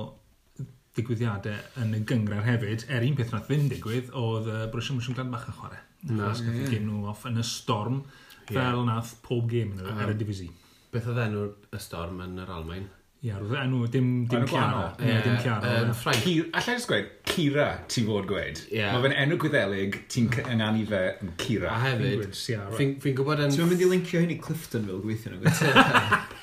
[0.97, 5.47] digwyddiadau yn y gyngor hefyd, er un peth nath ddim digwydd, oedd uh, Borussia Mönchengladbach
[5.47, 5.81] bach yn chwarae.
[6.09, 6.83] Na, Achos gath yeah.
[6.85, 8.03] nhw off yn y storm,
[8.49, 8.85] fel yeah.
[8.87, 10.49] nath pob gêm yn yr divisi.
[10.93, 12.87] Beth oedd enw'r y storm yn yr Almain?
[13.17, 14.91] Ie, yeah, roedd enw dim, dim Ciara.
[15.01, 15.71] Ie, yeah, dim Ciara.
[15.81, 18.61] Um, Alla i gweud, Cira ti fod gweud.
[18.69, 18.93] Yeah.
[18.93, 21.71] Mae fe'n enw gwyddelig, ti'n ynganu fe yn Cira.
[21.73, 22.37] A hefyd,
[22.77, 23.55] fi'n gwybod yn...
[23.57, 25.49] Ti'n mynd i lincio hyn i Clifton fel gweithio nhw?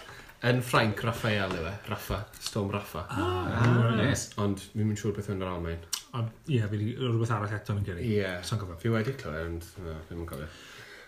[0.44, 1.72] Yn Ffrainc, Raffael yw e.
[1.88, 2.18] Raffa.
[2.36, 3.06] Storm Raffa.
[3.08, 4.26] Ah, yes.
[4.34, 5.86] Ah, ond mi'n mynd siŵr beth yn yr Almain.
[6.18, 8.04] Ond, ie, fi wedi rhywbeth arall eto yn gyrru.
[8.04, 8.26] Ie.
[8.44, 8.76] Sa'n gofio.
[8.82, 10.48] Fi wedi clywed, ond no, fi'n mynd cofio.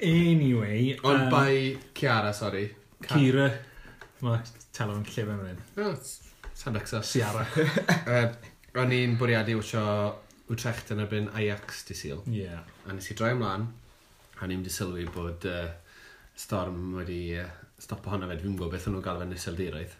[0.08, 0.94] Anyway...
[1.02, 2.64] Ond um, bai Ciara, sori.
[3.04, 3.50] Cira.
[4.24, 4.40] Mae
[4.72, 5.60] talo yn llif yn rhan.
[5.76, 5.92] No,
[6.62, 7.02] sa'n dexo.
[7.04, 7.44] Ciara.
[8.80, 9.84] O'n i'n bwriadu wtio
[10.52, 12.24] Utrecht yn erbyn Ajax di Sil.
[12.24, 12.46] Ie.
[12.46, 12.64] Yeah.
[12.88, 13.68] A nes i droi ymlaen,
[14.40, 15.66] a ni'n mynd sylwi bod uh,
[16.36, 19.94] Storm wedi uh, stop ohono fe, dwi'n gwybod beth o'n nhw'n gael fe'n iseldiroedd.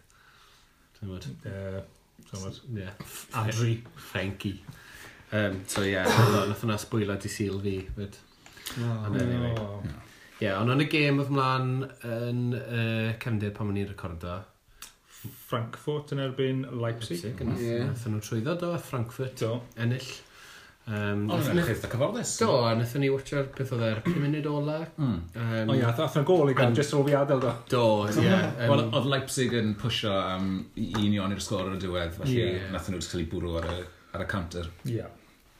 [2.73, 2.89] Ie.
[3.37, 3.77] Adri.
[4.09, 4.57] Frankie.
[5.31, 6.07] Um, so ie, yeah,
[6.49, 7.77] nath hwnna sbwyla di syl fi.
[7.95, 8.19] But...
[8.81, 9.53] Oh, anyway.
[9.53, 11.73] Ie, yeah, ond o'n y gêm oedd mlaen
[12.07, 14.39] yn uh, cefndir pan o'n i'n recordo.
[15.47, 17.23] Frankfurt yn erbyn Leipzig.
[17.25, 18.07] Leipzig, yn yeah.
[18.07, 19.37] nhw trwyddo do, Frankfurt.
[19.41, 19.59] Do.
[19.81, 20.09] Ennill.
[20.87, 22.29] Um, Ond nath y cyfforddus.
[22.39, 24.77] Do, a nathon ni watcha'r beth oedd e'r 5 munud ola.
[24.95, 25.17] Mm.
[25.35, 27.51] Um, o ia, nath o'n gol i gael, jyst o fi adael do.
[27.73, 28.23] Do, ie.
[28.27, 30.55] Yeah, um, oedd Leipzig yn pwysio am um,
[31.01, 32.71] union i'r sgor ar y diwedd, felly yeah.
[32.71, 33.77] nath nhw cael ei bwrw ar y,
[34.15, 34.71] ar y counter.
[34.87, 34.95] Ie.
[35.01, 35.11] Yeah.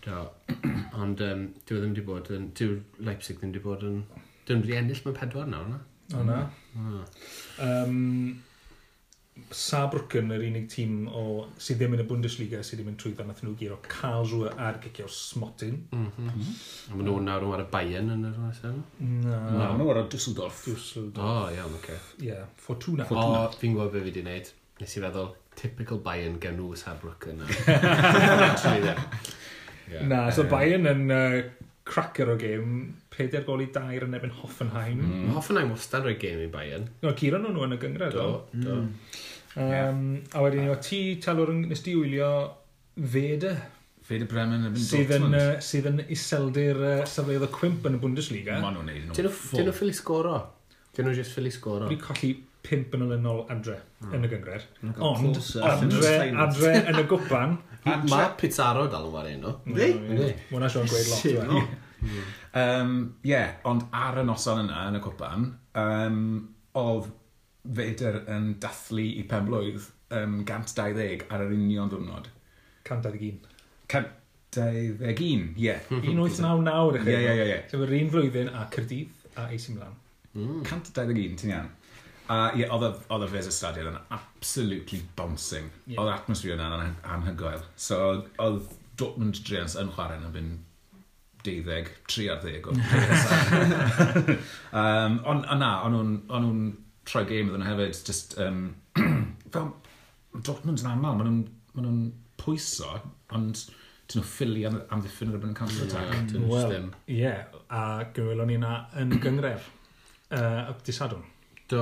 [0.08, 0.24] Do.
[1.04, 2.50] Ond um, dwi e ddim wedi bod yn...
[2.56, 4.02] Dwi Leipzig ddim wedi bod yn...
[4.08, 5.84] Dwi e ddim wedi ennill mewn pedwar nawr, na?
[6.16, 6.40] O na.
[6.78, 7.02] Mm.
[7.68, 7.98] Um,
[9.52, 11.24] Saarbrücken yr unig tîm o,
[11.62, 15.08] sydd ddim yn y Bundesliga sydd ddim yn trwyddo nath nhw giro Karlsruhe ar gicio
[15.12, 15.80] Smotin.
[15.92, 16.12] Mhm.
[16.18, 16.54] Mm -hmm.
[16.94, 18.84] Mae nhw'n nawr ar y Bayern yn yr oes yna?
[19.24, 19.42] Na.
[19.58, 20.64] Na, nhw ar y Düsseldorf.
[20.68, 21.24] Düsseldorf.
[21.24, 21.84] O, oh, iawn, oce.
[21.84, 22.28] Okay.
[22.30, 22.46] Yeah.
[22.68, 23.06] Fortuna.
[23.06, 23.46] Fortuna.
[23.48, 24.54] O, fi'n gwybod beth fi wedi gwneud.
[24.82, 27.42] Nes i feddwl, typical Bayern gan nhw Saarbrücken.
[30.12, 31.40] Na, so Bayern yn uh,
[31.88, 32.76] cracker o gêm,
[33.14, 35.00] peder gol i dair yn ebyn Hoffenheim.
[35.00, 35.32] Mm.
[35.38, 36.90] Hoffenheim wastad roi gêm i Bayern.
[37.04, 38.16] No, Ciro nhw yn y gyngred.
[38.16, 38.68] Do, do.
[38.68, 38.78] do.
[39.58, 40.04] Um.
[40.36, 42.32] A wedyn, o ti talwr yn nes di wylio
[42.98, 43.56] Fede.
[44.08, 48.04] Fede Bremen yn sydd yn, uh, sydd yn iseldir uh, safleoedd y cwimp yn y
[48.04, 48.60] Bundesliga.
[48.64, 49.18] Ma nhw'n neud nhw.
[49.18, 50.38] Dyn nhw ffili sgoro.
[50.96, 51.90] Dyn nhw jyst ffili sgoro.
[51.90, 52.32] Wedi colli
[52.68, 54.14] pimp yn olynol adre mm.
[54.18, 54.68] yn y gyngred.
[54.84, 54.96] Mm.
[55.10, 56.14] Ond, adre,
[56.46, 57.58] adre yn y gwpan...
[58.12, 59.52] Mae Pizarro dal yn wario nhw.
[59.72, 59.86] Di?
[59.96, 61.78] Mae hwnna Sean gweud lot.
[62.04, 62.24] Ie,
[62.60, 65.48] um, yeah, ond ar y noson yna yn y cwpan,
[65.80, 66.20] um,
[66.78, 67.08] oedd
[67.78, 72.30] Feder yn dathlu i pen blwydd um, 120 ar yr union ddwrnod.
[72.88, 73.42] 121.
[73.92, 75.76] 121, ie.
[75.90, 77.16] 1899, ie.
[77.16, 77.58] Ie, ie, ie.
[77.72, 79.98] Sef yr un flwyddyn a Cyrdydd a Eis Ymlan.
[80.38, 80.62] Mm.
[80.64, 81.74] 121, ti'n iawn.
[82.34, 85.70] A ie, oedd y fes y stadion yn absolutely bouncing.
[85.86, 86.02] Yeah.
[86.04, 87.64] Oedd atmosfyr yna yn anhygoel.
[87.80, 88.00] So,
[88.44, 88.64] oedd
[89.00, 90.56] Dortmund Drians yn chwarae yn byn
[91.46, 92.74] deuddeg, tri ar ddeg o
[94.82, 96.64] um, on, on na, o'n nhw'n
[97.08, 98.64] troi game iddyn nhw hefyd, just, um,
[99.54, 99.70] fel,
[100.36, 101.46] Dortmund yn aml, maen nhw'n
[101.78, 102.10] ma nhw
[102.42, 102.90] pwyso,
[103.36, 103.64] ond
[104.08, 106.34] dyn nhw ffili am, am ddiffyn yr ybyn counter attack.
[106.34, 107.34] Yeah, Wel, ie,
[107.70, 107.82] a
[108.16, 109.70] gywelon ni na yn gyngref,
[110.36, 111.26] uh, dysadwn.
[111.72, 111.82] Do,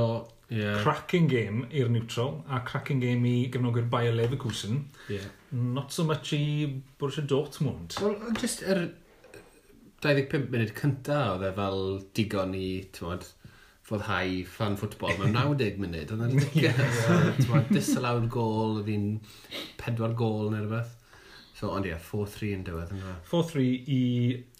[0.49, 0.77] Yeah.
[0.83, 4.83] Cracking game i'r neutral a cracking game i gefnogwyr Bayer Leverkusen.
[5.09, 5.25] Yeah.
[5.51, 7.97] Not so much i Borussia Dortmund.
[8.01, 8.91] Wel, just yr er
[10.05, 11.81] 25 munud cynta oedd e fel
[12.17, 13.25] digon i, ti'n
[13.85, 16.13] foddhau fan ffwtbol mewn 90 munud.
[16.13, 17.65] Oedd e'n yeah.
[17.77, 19.09] disallowed gol, oedd hi'n
[19.81, 20.93] pedwar gol neu rhywbeth.
[21.55, 24.01] So, ond ie, 4-3 yn diwedd yn 4-3 i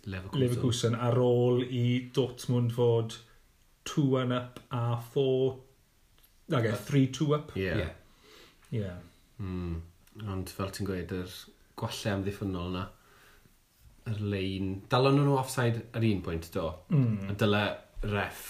[0.08, 0.42] Leverkusen.
[0.42, 3.18] Leverkusen ar ôl i Dortmund fod
[3.90, 5.65] 2-1 up a 4
[6.54, 7.56] Nage, 3-2 up.
[7.58, 7.66] Ie.
[7.66, 7.94] Yeah.
[8.72, 8.82] Ie.
[8.82, 9.00] Yeah.
[9.42, 9.80] Mm.
[10.32, 11.32] Ond fel ti'n gweud, yr
[11.80, 12.84] gwallau amddiffynol yna,
[14.12, 14.70] yr lein...
[14.92, 16.70] Dalon nhw offside ar un pwynt, do.
[16.94, 17.32] Mm.
[17.32, 17.64] A dyle
[18.06, 18.46] ref,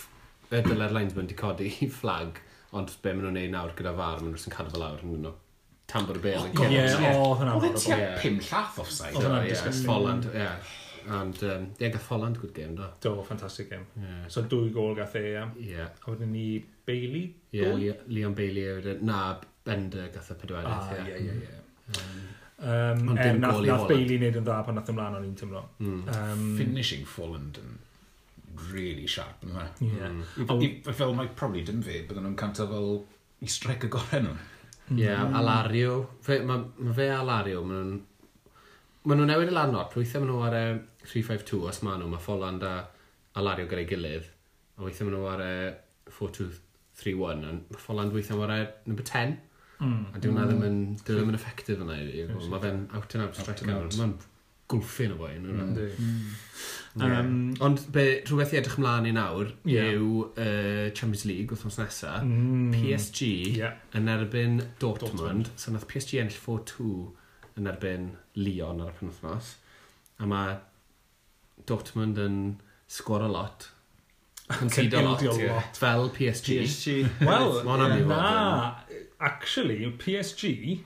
[0.52, 2.42] y dyle'r linesman di codi i fflag,
[2.76, 5.18] ond be maen nhw'n neud nawr gyda far, maen nhw'n sy'n cadw fel lawr yn
[5.24, 5.34] nhw.
[5.90, 6.74] Tambor y bel yn cefn.
[6.74, 7.56] Ie, o, hwnna'n horrible.
[7.56, 9.14] Oedd e'n tua pum llath offside.
[9.14, 9.88] Oedd hwnna'n disgusting.
[9.90, 10.48] Folland, ie.
[11.06, 12.88] And, um, ie, gath Holland good game, do.
[13.04, 13.86] Do, fantastic game.
[14.00, 14.24] Yeah.
[14.28, 15.44] So, dwy gol gath e, ia.
[15.60, 15.92] Yeah.
[16.06, 16.48] A wedyn ni
[16.86, 17.28] Bailey?
[17.52, 19.04] Ie, yeah, Leon, Leon Bailey yw'r...
[19.06, 21.00] Na, Bender gath y pedwerydd, ie.
[21.02, 21.62] Ah, ie, ie, ie.
[22.56, 25.64] Um, Ond er, nath, nath Bailey wneud yn dda pan nath ymlaen o'n i'n tymlo.
[25.82, 26.04] Mm.
[26.14, 27.74] Um, Finishing Folland yn
[28.72, 29.66] really sharp yn yma.
[29.84, 30.14] Yeah.
[30.14, 30.54] Mm.
[30.56, 33.02] I, I, fel mae probably dim fe, bydden nhw'n canta fel
[33.44, 34.36] i strec y gorau nhw.
[34.86, 35.02] Hmm.
[35.02, 35.12] Ie.
[35.42, 35.98] Alario.
[36.24, 38.04] Fe, mae ma fe Alario, maen nhw'n...
[39.06, 40.60] Maen nhw'n newid y lanod, weithiau maen nhw ar...
[40.62, 42.76] Um, 352 os maen nhw, mae Folland a
[43.40, 44.30] Alario gyda'i gilydd,
[44.78, 45.56] a weithio maen nhw ar e
[46.20, 49.36] 4231, a mae Folland weithio ar e number 10,
[49.80, 50.06] mm.
[50.14, 50.48] a dwi'n mm.
[50.52, 53.70] ddim yn, dwi ddim yn effective yna i fi, mae fe'n out and out striker,
[53.72, 54.18] mae'n
[54.72, 55.76] gwlffin o boi Mm.
[56.96, 57.20] yna.
[57.20, 59.90] Um, Ond be, rhywbeth i edrych ymlaen i nawr yeah.
[59.98, 62.22] yw uh, Champions League wrthnos nesa.
[62.24, 62.72] Mm.
[62.72, 63.28] PSG
[63.60, 63.76] yeah.
[64.00, 65.20] yn erbyn Dortmund.
[65.20, 65.52] Dortmund.
[65.60, 66.88] So nath PSG ennill 4-2
[67.60, 68.08] yn erbyn
[68.40, 69.52] Lyon ar y penwthnos.
[70.24, 70.56] A mae
[71.70, 72.40] Dortmund yn
[72.92, 73.70] sgwar a lot.
[74.62, 75.24] Yn syd a lot,
[75.74, 76.60] fel PSG.
[76.62, 76.98] PSG.
[77.30, 77.56] Wel,
[78.06, 78.84] na,
[79.18, 80.84] actually, PSG,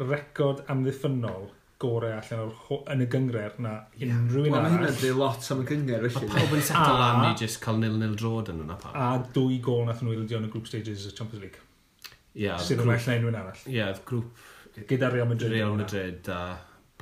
[0.00, 1.50] record amddiffynol
[1.82, 4.76] gorau allan o'r yn y gyngred na unrhyw un arall.
[4.78, 6.30] Wel, hynny'n dweud lot am y gyngred, felly.
[6.30, 8.96] A pawb yn setol am ni jyst cael nil-nil drod yn yna pawb.
[8.96, 11.62] A dwy gol nath nhw ildio yn y group stages y Champions League.
[12.38, 12.52] Ie.
[12.62, 13.64] Sydd yn well na unrhyw un arall.
[13.66, 14.44] Ie, yeah, grŵp...
[14.88, 15.52] Gyda Real Madrid.
[15.52, 16.42] Real Madrid a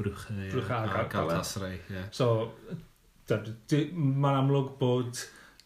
[0.00, 1.76] Brwch a Galatasaray.
[2.10, 2.50] So,
[3.34, 5.20] mae'n amlwg bod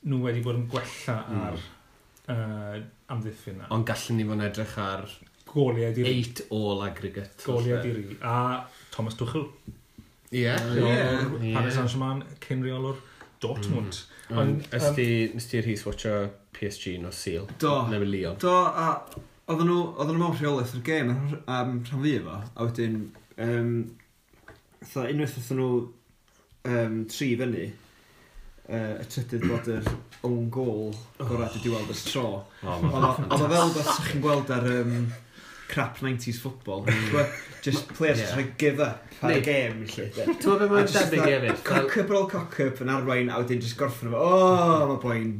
[0.04, 1.44] nhw wedi bod yn gwella hmm.
[1.46, 1.62] ar
[2.34, 2.82] uh,
[3.14, 3.70] amddiffyn na.
[3.74, 5.06] Ond gallwn ni fod yn edrych ar...
[5.54, 6.10] Goliau diri.
[6.10, 7.44] Eight all aggregate.
[7.46, 8.16] Goliau diri.
[8.26, 9.46] A Thomas Tuchel.
[10.34, 10.42] Ie.
[10.42, 10.72] Yeah.
[10.74, 11.28] Yeah.
[11.54, 12.98] Paris Saint-Germain, cyn reolwr
[13.44, 14.00] Dortmund.
[14.28, 14.38] Mm.
[14.40, 14.88] Ond um,
[15.36, 16.14] nes ti rhys watcha
[16.56, 17.46] PSG no Seal?
[17.60, 17.74] Do.
[17.90, 18.38] Neu Leon?
[18.42, 18.88] Do, a
[19.44, 22.96] oedden nhw, oedden nhw mewn rheolaeth yr gêm am rhan fi efo, a wedyn,
[23.44, 23.74] um,
[24.84, 25.68] Tha, unwaith oedden nhw
[26.68, 27.66] um, tri fyny,
[28.68, 29.90] uh, y trydydd bod yr
[30.24, 31.26] own goal oh.
[31.28, 32.26] gorau dwi weld ys tro.
[32.64, 34.94] Oedd o fel beth sy'ch chi'n gweld ar um,
[35.70, 36.84] crap 90s football.
[36.86, 37.40] Mm.
[37.64, 38.34] Just players yeah.
[38.34, 40.10] trying to give up ar y gêm, lle.
[40.12, 41.64] Ti'n meddwl beth mae'n debyg hefyd?
[41.66, 44.86] Cock-up ar ôl cock-up yn arwain, a wedyn just gorffen efo, o, mm.
[44.92, 45.34] mae boi'n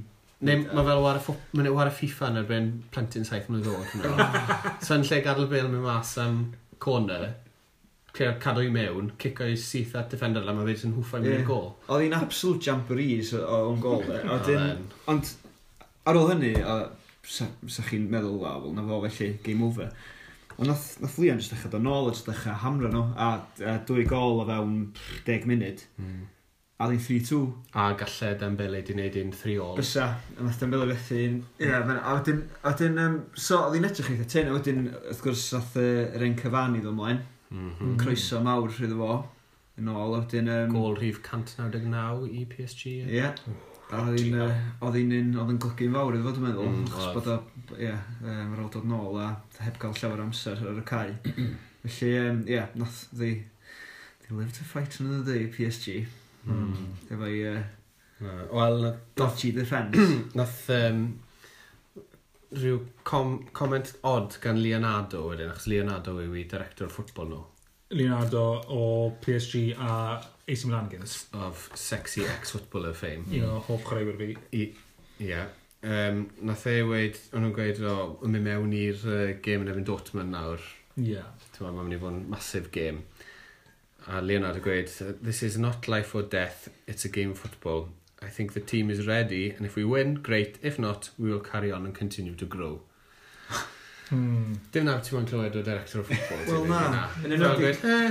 [0.45, 4.19] Neu mae fel war y, war y FIFA yn erbyn plentyn saith mlynedd oed.
[4.85, 6.41] So yn lle gadael bel mewn mas am
[6.85, 7.31] corner,
[8.14, 11.38] cadw i mewn, cico i syth at defender, a mae fe yn hwffa i mewn
[11.40, 11.46] yeah.
[11.48, 11.70] gol.
[11.88, 14.05] Oedd hi'n absolute jamboree o'n gol.
[15.11, 15.33] Ond
[16.07, 16.77] ar ôl hynny, a
[17.27, 19.90] sa, sa chi'n meddwl, a wel, na fo felly, game over.
[20.59, 23.33] Ond nath, nath Leon jyst dechrau dod nôl, jyst dechrau hamro nhw, a,
[23.66, 24.79] a dwy gol o fewn
[25.27, 25.83] 10 munud.
[25.98, 26.22] Mm.
[26.83, 27.40] A ddyn 3-2.
[27.79, 29.77] A gallai Dembele di wneud un 3-all.
[29.79, 31.37] Bysa, a nath Dembele fethu un.
[31.59, 35.46] Ie, yeah, a wedyn, um, so, oedd hi'n edrych eitha tyn, a wedyn, wrth gwrs,
[35.57, 37.22] nath yr uh, un cyfan i ddod ymlaen.
[37.55, 37.95] Mm -hmm.
[38.03, 39.21] Croeso mawr rydw fo.
[39.79, 40.51] Yn ôl, wedyn...
[40.51, 42.87] Um, Gol rhif 199 i PSG.
[42.87, 43.14] Ie.
[43.17, 43.38] Yeah.
[43.95, 47.37] Oedd hi'n un, oedd yn glygu'n fawr iddo fo, dwi'n meddwl, mm, achos bod o,
[47.77, 49.27] ie, yeah, um, ar ôl dod nôl a
[49.61, 51.17] heb gael llawer amser ar y cae.
[51.85, 53.35] Felly, ie, um, yeah, nath, they,
[54.25, 56.07] they live to fight another day, PSG.
[56.47, 56.75] Mm.
[57.11, 57.40] Efo i...
[57.53, 57.62] Uh,
[58.55, 58.88] Wel...
[59.19, 60.09] Dodgy defence.
[60.38, 61.05] nath um,
[62.59, 67.43] rhyw com comment odd gan Leonardo wedyn, achos Leonardo yw i director ffwtbol nhw.
[67.95, 68.85] Leonardo o
[69.23, 71.27] PSG a AC Milan Games.
[71.33, 73.25] Of sexy ex-footballer fame.
[73.31, 74.31] Un o hoff chwaraewyr fi.
[74.57, 74.71] Ie.
[75.19, 75.53] Yeah.
[75.85, 79.73] Um, nath e weid, o'n nhw'n gweud, o, oh, mynd mewn i'r uh, game yn
[79.73, 80.64] efo'n Dortmund nawr.
[80.97, 81.11] Ie.
[81.14, 81.29] Yeah.
[81.61, 83.05] Mae'n mynd i fod yn massive game.
[84.09, 84.90] A Leonardo gweud,
[85.25, 87.88] this is not life or death, it's a game of football.
[88.25, 90.59] I think the team is ready, and if we win, great.
[90.63, 92.81] If not, we will carry on and continue to grow.
[94.11, 94.53] Hmm.
[94.73, 96.40] Dim nawr ti'n mwyn clywed o director o ffwbol.
[96.45, 97.05] Wel na.
[97.25, 97.79] Yn enwedig...
[97.88, 98.11] Eh,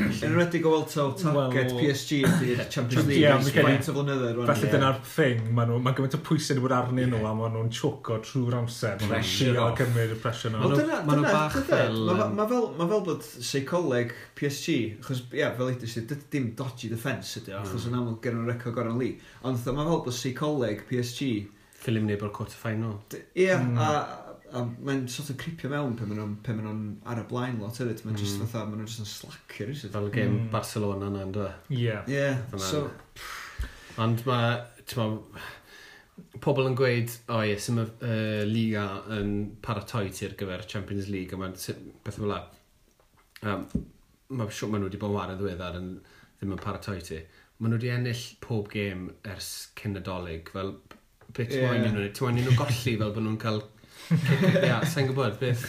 [0.00, 3.28] yn enwedig o Welto, target PSG ydy'r Champions League.
[3.30, 4.40] Ie, Faint o flynyddoedd.
[4.48, 8.18] Felly dyna'r thing, mae ma gymaint o pwysau wedi arnyn nhw a maen nhw'n choco
[8.26, 8.98] trwy'r amser.
[9.04, 9.76] Pressure off.
[9.78, 10.72] Cymryd y pressure nhw.
[11.06, 12.02] Maen nhw bach fel...
[12.40, 17.70] Mae fel bod seicoleg PSG, achos, ia, fel edrych dydy dim dodgy defence ydy, hmm.
[17.70, 19.12] achos yn aml gen nhw'n record gorau li.
[19.46, 21.30] Ond mae fel bod seicoleg PSG...
[21.80, 22.98] Ffilm neb o'r quarter final.
[23.38, 23.78] Ia, hmm.
[23.80, 26.82] a A mae'n sort of creepio mewn pe maen nhw'n pe maen nhw'n
[27.12, 28.02] ar y blaen lot hefyd.
[28.06, 28.22] Mae'n mm.
[28.24, 29.92] just fatha, maen nhw'n just yn slacker eisiau.
[29.94, 30.50] Fel game mm.
[30.54, 31.46] Barcelona na, ynddo?
[31.68, 32.02] Yeah.
[32.10, 32.66] Yeah, Fyna.
[32.66, 32.88] so...
[34.00, 34.52] Ond mae,
[34.88, 35.42] ti'n ma,
[36.44, 38.84] pobl yn gweud, o oh, yes, mae uh, Liga
[39.16, 39.32] yn
[39.64, 41.56] paratoi ti'r gyfer Champions League, a mae'n
[42.04, 42.40] beth fel la.
[43.42, 43.66] Um,
[44.30, 45.90] mae siwr maen nhw wedi bod yn wario ddiweddar yn
[46.38, 47.20] ddim yn paratoi ti.
[47.58, 50.74] Maen nhw wedi ennill pob gêm ers cyn nadolig, fel
[51.34, 51.68] beth yeah.
[51.74, 53.62] ti'n moyn nhw, ti'n moyn nhw golli fel bod nhw'n cael
[54.10, 55.68] Ia, sa'n gwybod, beth,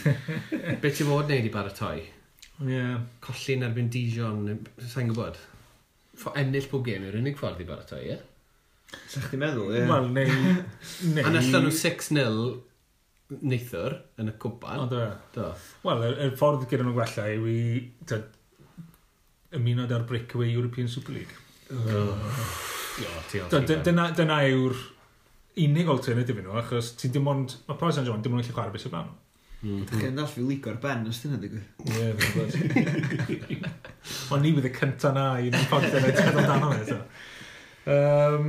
[0.82, 2.02] beth ti fod wneud i baratoi?
[2.02, 2.68] Ie.
[2.72, 2.98] Yeah.
[3.22, 4.42] Colli'n erbyn Dijon,
[4.82, 5.38] sa'n gwybod.
[6.18, 8.18] Fo ennill pob gêm yw'r unig ffordd i baratoi, ie?
[9.08, 9.86] Sa chdi meddwl, ie?
[9.88, 10.36] Wel, neu...
[11.14, 11.24] neu...
[11.24, 14.82] A nallan nhw 6-0 neithwr yn y cwpan.
[14.82, 15.06] O, do.
[15.36, 15.48] do.
[15.86, 17.60] Wel, y, y ffordd gyda nhw gwella yw i
[19.56, 21.38] ymuno da'r breakaway European Super League.
[21.72, 22.12] Oh.
[22.12, 23.52] Oh.
[23.52, 24.76] Dyna yw'r
[25.60, 28.56] unig alternatif i nhw, achos ti dim ond, mae Paris Saint-Germain dim ond yn lle
[28.56, 29.10] chwarae beth sy'n fan.
[29.62, 29.82] Mhm.
[29.84, 31.66] Ydych chi'n dall fi ligo'r ben os dyna digwydd?
[31.86, 33.66] Ie, dwi'n gwybod.
[34.34, 36.80] Ond ni fydd y cynta na i ni'n ffordd yn edrych amdano fe.
[36.86, 36.96] eto.
[37.92, 38.48] Um,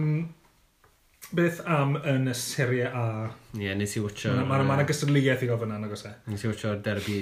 [1.37, 3.05] beth am yn y Serie A?
[3.53, 4.33] Ie, yeah, nes i wytio...
[4.33, 6.15] Mae yna ma, ma, ma gystadleuaeth i gofyn yna, nag oes e?
[6.33, 7.19] Nes i wytio'r derby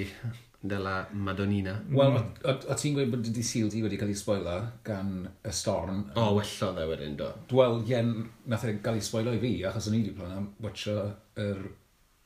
[0.62, 1.74] della Madonnina.
[1.90, 6.04] Wel, o ti'n gweud bod dy syl di wedi cael ei spoiler gan y storm?
[6.14, 7.32] O, oh, wellodd e wedyn, do.
[7.58, 8.14] Wel, ien,
[8.50, 10.96] nath e gael ei spoiler i fi, achos o'n i wedi plan am watcho
[11.42, 11.64] yr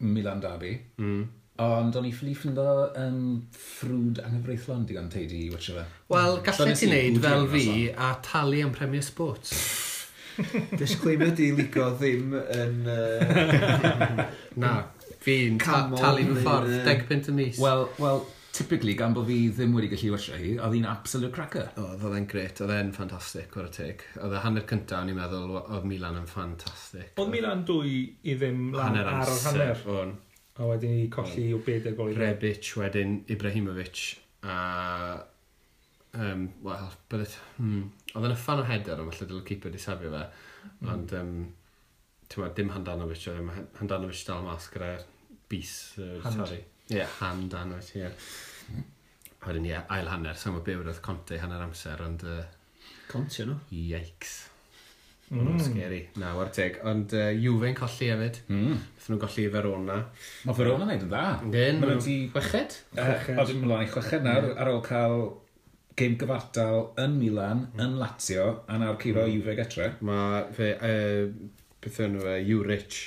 [0.05, 0.75] Milan Derby.
[1.01, 1.25] Mm.
[1.65, 2.67] Ond o'n i ffili ffyndo
[3.01, 3.21] yn
[3.57, 5.87] ffrwd anghyfreithlon digon teidi i watcho fe.
[6.13, 6.45] Wel, mm.
[6.45, 9.57] gallai ti wneud fel fi a talu am Premier Sports.
[10.81, 12.85] Disclaimer di ligo ddim yn...
[14.57, 14.71] Uh, na,
[15.27, 16.81] fi'n ta Come talu fy ffordd, ie.
[16.87, 17.61] deg pint y mis.
[17.63, 18.25] Wel, well,
[18.57, 21.71] typically, gan bod fi ddim wedi gallu wasio hi, oedd hi'n absolute cracker.
[21.81, 24.05] O, oedd e'n gret, oedd e'n ffantastig, o'r teg.
[24.23, 27.11] Oedd e hanner cyntaf, o'n i'n meddwl, oedd Milan yn ffantastig.
[27.21, 29.83] Oedd Milan dwy i ddim lan ar o'r hanner.
[29.97, 30.15] o'n
[30.57, 32.23] A wedyn i colli o beth y gol i mewn.
[32.23, 34.05] Rebic, wedyn Ibrahimovic,
[34.49, 34.55] a...
[36.17, 37.27] Um, Wel, bydde...
[37.59, 37.83] Hmm,
[38.15, 40.23] oedd e'n y fan o header, ond falle dylai keeper di safio fe.
[40.71, 40.95] Mm.
[40.95, 41.35] Ond, um,
[42.25, 45.05] ti'n meddwl, dim Handanovic, oedd e'n Handanovic dal mas gyda'r
[45.51, 46.41] bus, uh, hand.
[46.41, 46.61] sorry.
[46.87, 48.11] Ie, yeah, hand anwyd, ie.
[49.47, 52.27] Wedyn, ie, ail hanner, sa'n byw roedd Conte hanner amser, ond...
[52.27, 52.45] Uh,
[53.11, 53.61] Conte, no?
[53.71, 54.37] Yikes.
[55.31, 55.59] Mm.
[55.59, 56.09] Scary.
[56.23, 56.79] Na, war teg.
[56.87, 58.39] Ond uh, Juve'n colli hefyd.
[58.47, 58.77] Mm.
[58.95, 59.97] Beth nhw'n golli Verona.
[60.47, 61.25] Mae Verona wneud yn dda.
[61.43, 61.81] Gen.
[61.81, 62.05] Mae nhw'n mm.
[62.07, 62.17] di...
[62.35, 62.79] Chweched?
[62.95, 64.61] Oedden nhw'n mlaen i chweched nawr mm.
[64.63, 65.27] ar ôl cael
[65.99, 67.83] gêm gyfartal yn Milan, mm.
[67.83, 69.35] yn Lazio, a nawr curo mm.
[69.35, 69.93] Juve getre.
[70.07, 70.73] Mae fe...
[70.79, 72.39] Uh, beth yna fe?
[72.47, 73.03] Juric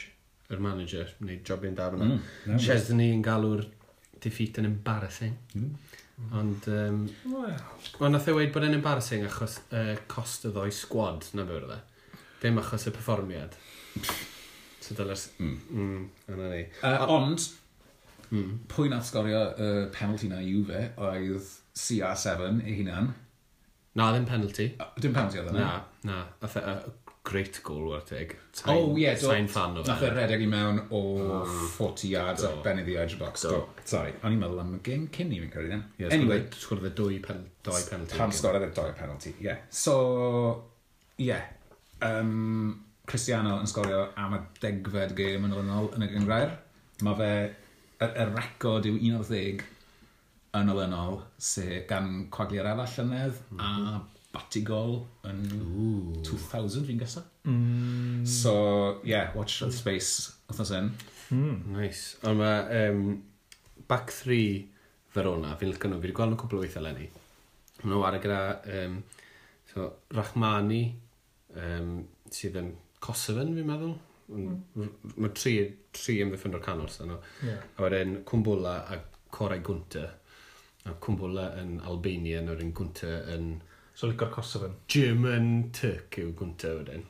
[0.50, 2.08] yr manager, neu jobyn da fyna.
[2.16, 3.66] Mm, Chesney yn galw'r
[4.24, 5.36] defeat yn embarrassing.
[5.54, 5.74] Mm.
[6.36, 7.62] Ond, um, well.
[8.00, 11.72] ond nath e weid bod yn embarrassing achos uh, cost y ddoi squad na bywyd
[11.78, 11.80] e.
[12.42, 13.56] Dim achos y performiad.
[14.84, 15.24] so dyla'r...
[15.40, 15.56] Mm.
[15.70, 16.62] Mm, yna ni.
[16.82, 17.46] Uh, ond,
[18.34, 18.52] mm.
[18.74, 23.14] pwy nath sgorio y uh, penalty na i Juve oedd CR7 ei hunan.
[24.00, 24.72] Na, ddim penalty.
[24.82, 25.70] Uh, dim penalty oedd e, yna?
[25.70, 26.20] Na, na.
[26.42, 28.36] Nath e, uh, great goal war teg.
[28.66, 29.04] Oh, ie.
[29.04, 29.84] Yeah, Sain fan o.
[29.86, 31.44] Nath e, e redeg i mewn o ah.
[31.44, 32.50] oh, 40 yards do.
[32.50, 33.46] ar ben iddi edge box.
[33.46, 33.56] Do.
[33.56, 33.86] do.
[33.92, 35.80] Sorry, o'n i'n meddwl am y gen cyn i fi'n credu.
[36.02, 36.44] Yes, anyway.
[36.46, 38.20] E- sgwrdd y dwy pen, doi penalty.
[38.20, 39.50] Pan sgwrdd y doi penalty, ie.
[39.50, 39.64] Yeah.
[39.70, 39.96] So,
[41.18, 41.32] ie.
[41.32, 41.50] Yeah.
[42.06, 46.54] Um, Cristiano yn sgorio am y degfed gêm yn olynol yn y gyngrair.
[47.06, 47.34] Mae fe,
[48.00, 49.66] y, y record yw 11
[50.60, 53.92] yn olynol, sef gan coagliad arall llynedd, mm -hmm.
[53.94, 56.20] a Batigol yn Ooh.
[56.26, 57.24] 2000 fi'n gysa.
[57.50, 58.26] Mm.
[58.30, 60.92] So, yeah, watch the space othnos yn.
[61.34, 61.56] Mm.
[61.74, 62.18] Nice.
[62.28, 63.02] Ond mae um,
[63.90, 64.68] back 3
[65.16, 67.08] Verona, fi'n lycan nhw, fi wedi gweld nhw cwbl o weithio lenni.
[67.82, 68.42] Mae nhw ar y gyda
[68.76, 69.00] um,
[69.72, 70.84] so, Rachmani,
[71.58, 71.96] um,
[72.34, 72.70] sydd yn
[73.02, 73.96] Kosovan, fi'n meddwl.
[74.30, 74.90] Mm.
[75.18, 75.56] Mae tri,
[75.96, 77.18] tri ymddiffyn o'r canol so, no.
[77.42, 77.66] Yeah.
[77.78, 79.00] A wedyn Cwmbwla a
[79.34, 80.06] Corau Gwynta.
[80.86, 83.56] A Cwmbwla yn Albania, na'r un Gwynta yn
[84.00, 84.76] So licor Kosovan.
[84.88, 87.02] German Turk yw gwnta wedyn.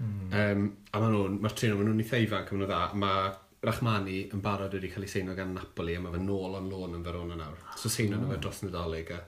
[0.00, 0.30] Mm.
[0.32, 2.78] Um, a maen nhw'n, mae'r trin nhw, maen nhw'n eitha ifanc, maen nhw dda.
[3.02, 3.26] Mae
[3.68, 6.96] Rachmani yn barod wedi cael ei seino gan Napoli a mae fe nôl o'n lôn
[6.96, 7.60] yn Verona nawr.
[7.76, 8.22] So seino oh.
[8.22, 8.42] nhw fe oh.
[8.46, 9.18] dros Nadolig a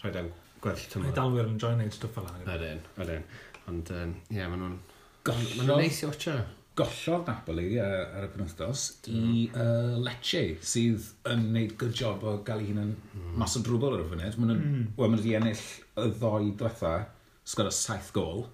[0.00, 0.30] rhaid am
[0.64, 1.10] gwell tymor.
[1.10, 2.48] Mae dalwyr yn join neud stwff fel hynny.
[2.54, 3.28] Ydyn, ydyn.
[3.68, 4.80] Ond, ie, um, yeah, maen nhw'n...
[5.28, 6.38] Maen nhw'n neis i watcha
[6.76, 12.36] gollodd Napoli uh, ar y penwthnos i uh, Lecce, sydd yn gwneud good job o
[12.46, 13.32] gael ei hun yn mm.
[13.40, 14.38] mas o drwbl ar y funud.
[14.42, 14.84] Mae'n mm.
[14.98, 15.62] well, ma wedi ennill
[16.02, 16.92] y ddoi diwetha,
[17.48, 18.46] sgorio saith gol.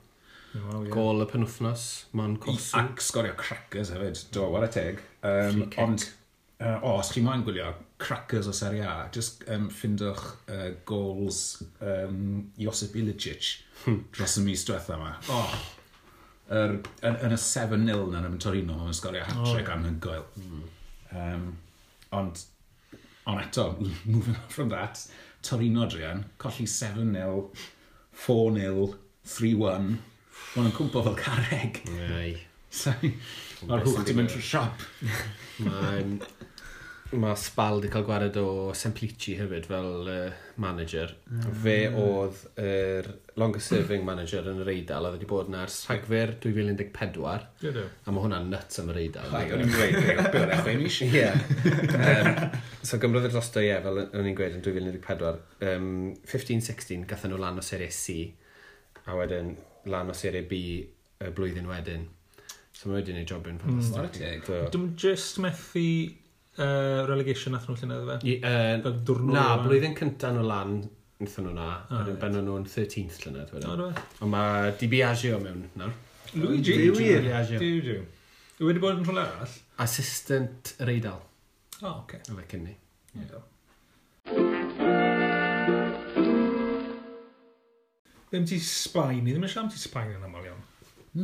[0.53, 0.93] Wow, yeah.
[0.93, 2.73] Gol y penwthnos, mae'n cosu.
[2.79, 5.03] Ac sgorio crackers hefyd, do, what a teg.
[5.27, 6.07] Um, ond,
[6.61, 11.63] uh, o, os chi moyn gwylio crackers o Serie A, just um, ffindwch uh, gols
[11.81, 13.55] um, Josip Ilicic
[13.85, 14.05] hmm.
[14.15, 15.17] dros y mis diwetha yma.
[15.33, 15.57] Oh,
[16.53, 16.77] er,
[17.09, 20.25] yn, yn, y 7-0 na yn Torino, mae'n sgorio hat-trick oh, anhygoel.
[20.39, 20.63] Mm.
[21.23, 21.51] Um,
[22.19, 22.45] ond,
[23.27, 23.69] ond eto,
[24.05, 25.03] moving on from that,
[25.43, 27.45] Torino Drian, colli 7-0,
[28.27, 28.89] 4-0,
[29.37, 29.93] 3-1,
[30.53, 31.79] Mae'n yn cwmpo fel carreg.
[31.95, 32.33] Nei.
[33.69, 34.83] Mae'r hwch ti'n mynd trwy siop.
[35.65, 36.19] Mae'n
[37.21, 38.47] mae Spal wedi cael gwared o
[38.77, 41.13] Semplici hefyd fel uh, manager.
[41.29, 41.57] Mm.
[41.65, 45.81] Fe oedd yr er longest serving manager yn yr Eidal, oedd wedi bod yn ers
[45.89, 47.45] Rhagfyr 2014.
[47.65, 47.91] Yeah.
[48.07, 49.37] A mae hwnna'n nuts am yr Eidal.
[49.37, 49.99] Ai, o'n i'n gweud,
[50.33, 51.03] be o'n echwe mis?
[51.09, 51.29] Ie.
[52.83, 55.45] So gymrodd yr drosto, ie, fel o'n i'n gweud yn 2014.
[55.69, 55.93] Um,
[56.33, 58.25] 15-16 gathen nhw lan o Serie C,
[59.05, 59.55] a wedyn
[59.93, 60.65] lan o Serie B
[61.23, 62.09] y blwyddyn wedyn.
[62.73, 63.79] So mae wedi'n ei jobyn hmm.
[63.85, 64.49] ffantastig.
[64.49, 65.87] Mm, Dwi'n just methu
[66.59, 68.35] uh, relegation nath nhw lle naddo fe?
[68.39, 69.35] Uh, Dwrnod?
[69.37, 70.77] na, blwyddyn cyntaf nhw lan,
[71.21, 71.69] wnaethon nhw na.
[71.89, 73.85] Ah, Wedyn ben nhw'n 13th llynedd wedyn.
[73.89, 75.93] Ah, Ond mae Di Biagio mewn nawr.
[76.35, 76.77] Luigi?
[76.81, 77.59] Di Biagio.
[77.63, 78.01] Di Biagio.
[78.63, 79.55] Yw wedi bod yn rhywle arall?
[79.83, 81.21] Assistant yr Eidal.
[81.83, 82.21] O, oh, oce.
[82.23, 82.37] Okay.
[82.37, 82.77] Fe cynni.
[88.33, 90.63] Ddim ti Sbaen, ni ddim yn siarad am ti Sbaen yn aml iawn.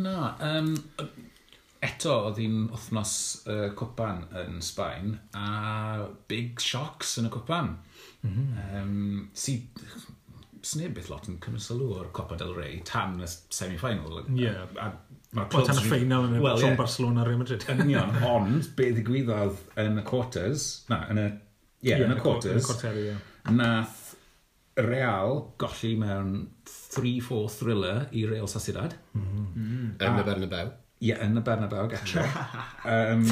[0.05, 0.75] Na, um,
[1.85, 3.15] eto oedd hi'n wythnos
[3.47, 7.77] uh, cwpan yn Sbaen a big shocks yn y cwpan.
[8.27, 8.81] Mm -hmm.
[8.81, 9.61] um, si,
[10.67, 14.25] sneb beth lot yn cymryd sylw o'r Copa del Rey tan y semi-final.
[14.35, 14.67] Yeah.
[14.75, 14.91] A,
[15.37, 16.75] a, a tan y ffeinal yn well, yeah.
[16.79, 17.67] Barcelona Real Madrid.
[17.71, 21.29] Yn union, ond be ddigwyddodd yn y quarters, na, yn y,
[21.87, 23.23] yeah, yeah, yn y quarters, yeah.
[23.55, 24.05] nath
[24.79, 26.35] Real golli mewn
[26.71, 28.95] 3-4 thriller i Real Sociedad.
[29.15, 29.49] Mm -hmm.
[29.55, 29.97] Mm -hmm.
[30.07, 30.77] Yn y Bernabeu.
[30.99, 32.25] Ie, yn y Bernabeu, gallai.
[32.91, 33.23] um,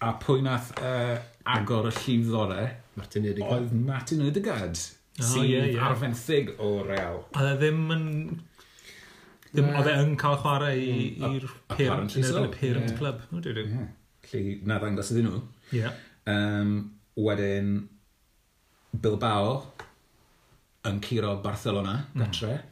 [0.00, 1.18] a pwy nath uh,
[1.56, 2.62] agor y llif ddore?
[2.96, 3.58] Martin Udegaard.
[3.58, 4.80] Oedd Martin Udegaard.
[5.20, 5.90] Oh, sy'n yeah, yeah.
[5.90, 7.20] arfenthig o real.
[7.36, 8.06] A dde ddim yn...
[9.52, 10.78] Ddim, uh, oedd e yn cael chwarae
[11.28, 11.44] i'r
[11.74, 12.46] parent, so.
[12.54, 12.96] parent yeah.
[12.96, 13.20] club.
[13.28, 13.66] No, dwi, dwi.
[13.68, 13.92] Yeah.
[14.32, 15.42] Lly, na ddangos iddyn nhw.
[15.76, 16.00] Yeah.
[16.32, 16.74] Um,
[17.20, 17.74] wedyn,
[19.04, 19.58] Bilbao
[20.88, 22.56] yn curo Barcelona, gatre.
[22.56, 22.71] Mm.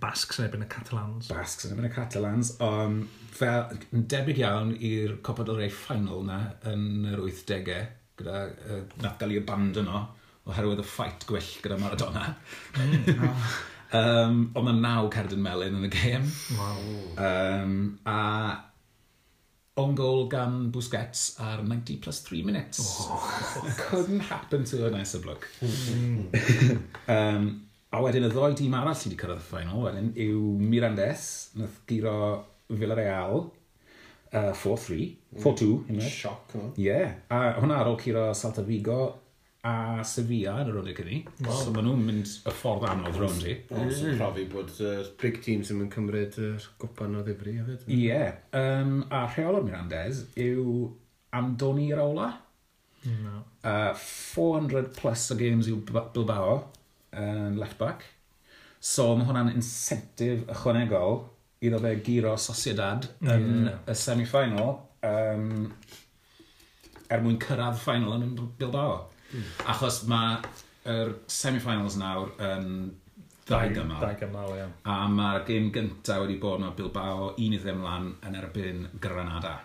[0.00, 1.28] Basgs yn ebyn y Catalans.
[1.32, 6.24] Basgs yn ebyn y Catalans, ond fel yn debyg iawn i'r Copa del Rey final
[6.28, 7.84] na yn yr 80au,
[8.20, 10.06] gyda uh, Natalie Abandono,
[10.48, 12.32] oherwydd y ffait gwyll gyda Maradona.
[13.92, 16.22] Um, ond mae naw cerdyn melyn yn y gêm.
[16.56, 16.78] Wow.
[17.20, 17.74] Um,
[18.08, 18.20] a
[19.82, 22.80] on goal gan Busquets ar 90 plus 3 minutes.
[22.80, 25.48] Oh, Couldn't happen to a nicer bloke.
[25.60, 26.82] Mm.
[27.08, 31.26] um, A wedyn y ddoi dîm arall sydd wedi cyrraedd y final wedyn yw Mirandes,
[31.60, 32.14] nath giro
[32.72, 33.42] Villarreal,
[34.32, 35.10] uh, 4-3,
[35.42, 35.98] 4-2.
[36.06, 36.70] Sioc, o.
[36.78, 37.12] Ie, yeah.
[37.28, 39.02] a hwnna ar ôl curo Salta Vigo
[39.68, 39.74] a
[40.08, 41.20] Sevilla yn yr olyg hynny.
[41.44, 41.52] Wow.
[41.60, 43.58] So maen nhw'n mynd y ffordd anodd rownd i.
[43.76, 47.22] Ond sy'n profi bod y uh, big teams yn mynd cymryd y uh, gwpan o
[47.28, 47.86] ddifri hefyd.
[47.92, 48.40] Ie, yeah.
[48.56, 50.88] um, a rheol o'r Mirandes yw
[51.36, 52.32] Andoni Raola.
[53.20, 53.42] No.
[53.60, 56.62] Uh, 400 plus o games yw Bilbao
[57.18, 58.06] yn left-back.
[58.82, 61.20] So mae hwnna'n incentive ychwanegol
[61.62, 63.76] iddo fe giro Sociedad yn yeah.
[63.86, 64.72] y semi-final
[65.06, 65.68] um,
[67.12, 68.96] er mwyn cyrraedd final yn Bilbao.
[69.32, 69.46] Mm.
[69.70, 72.66] Achos mae'r semi-finals nawr yn
[73.46, 74.02] ddau gymal.
[74.02, 74.66] Ddau gymal, ie.
[74.88, 79.60] A mae'r gêm gyntaf wedi bod mae Bilbao un i ddim lan yn erbyn Granada.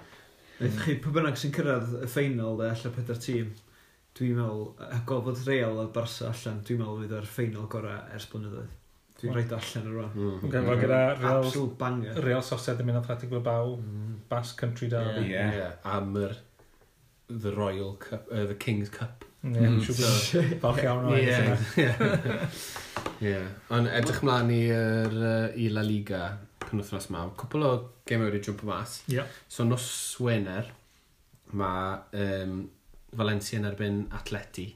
[0.57, 3.51] Eithaf chi, pwy bynnag sy'n cyrraedd y ffeinal, de, allan pedair tîm,
[4.17, 8.27] dwi'n meddwl, a gofod real a Barca allan, dwi'n meddwl fydd o'r ffeinal gorau ers
[8.32, 8.73] blynyddoedd.
[9.17, 10.12] Dwi'n rhaid allan yr rhan.
[10.13, 10.36] Mm.
[10.47, 10.67] Okay, mm.
[10.84, 12.13] gyda Real, banger.
[12.25, 14.13] Real Sosed yn mynd Athletic Bilbao, mm.
[14.30, 15.23] Basque Country Derby.
[15.32, 15.32] Yeah.
[15.32, 15.51] Yeah.
[15.62, 15.73] yeah.
[15.97, 16.34] Am yr
[17.27, 19.25] The Royal Cup, uh, The King's Cup.
[19.43, 19.82] Yeah, mm.
[19.86, 21.17] siwr falch iawn o'r
[23.27, 23.38] Ie.
[23.73, 26.21] Ond edrych mlaen i'r uh, i La Liga
[26.67, 27.19] penwthnos ma.
[27.39, 27.67] Cwpl o
[28.10, 28.91] gemau wedi jump mas.
[29.12, 29.27] Yeah.
[29.49, 29.86] So nos
[30.21, 30.65] Wener,
[31.58, 32.53] mae um,
[33.15, 34.67] Valencia yn erbyn Atleti.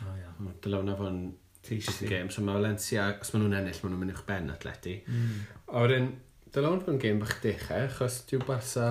[0.00, 0.24] Oh, ia.
[0.24, 0.58] Yeah.
[0.64, 1.22] Dyle hwnna fo'n
[1.68, 2.30] game.
[2.32, 4.98] So mae Valencia, os maen nhw'n ennill, maen nhw'n mynd i'ch ben Atleti.
[5.06, 5.38] Mm.
[5.68, 6.10] A wedyn,
[6.54, 8.90] dyle hwnna fo'n game bach dechrau, achos diw Barca...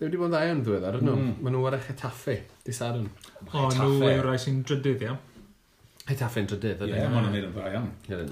[0.00, 1.16] Dwi wedi bod yn dda iawn ddiweddar, ydyn nhw.
[1.20, 1.32] Mm.
[1.44, 3.08] Maen nhw ar eich etaffe, di Saran.
[3.52, 5.18] O, nhw yw'r rai sy'n drydydd, iawn.
[6.08, 6.94] Hetaffe'n drydydd, ydy?
[6.94, 7.90] Ie, yeah, maen nhw'n mynd yn dda iawn.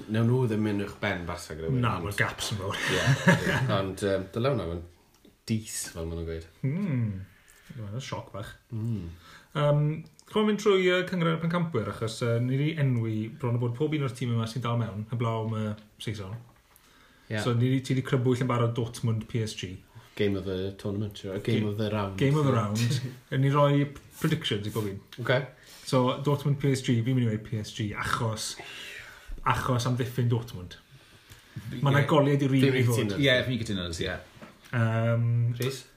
[0.09, 2.79] Newn nhw ddim mynd uwch ben Barca gyda Na, mae'r gaps yn fawr.
[2.89, 3.03] Ie,
[3.77, 4.01] ond
[4.33, 4.79] dylewn nhw,
[5.47, 6.47] dis fel maen nhw'n gweud.
[6.65, 7.13] Mm.
[7.77, 8.55] Mae'n sioc bach.
[8.73, 9.09] Mm.
[9.59, 9.83] Um,
[10.29, 13.73] Chwa'n mynd trwy uh, cyngor y pencampwyr, achos uh, ni wedi enwi bron o bod
[13.77, 15.63] pob un o'r tîm yma sy'n dal mewn, heblaw am y
[16.05, 16.35] seison.
[17.29, 17.41] Yeah.
[17.41, 19.71] So ni wedi, ti wedi crybwyll yn barod Dortmund PSG.
[20.19, 21.39] Game of the tournament, sure.
[21.39, 22.17] Game, Game of the round.
[22.19, 23.01] Game of the round.
[23.33, 23.87] Yn ni roi
[24.19, 24.99] predictions i bob un.
[25.23, 25.47] Okay.
[25.89, 28.51] So Dortmund PSG, fi'n mynd i weid PSG achos,
[29.49, 30.77] achos am ddiffyn Dortmund.
[31.79, 32.09] Mae yna yeah.
[32.09, 33.15] goliad i rili i fod.
[33.17, 34.17] Ie, fi'n gytuno, ie.
[34.77, 35.87] Um, Rhys?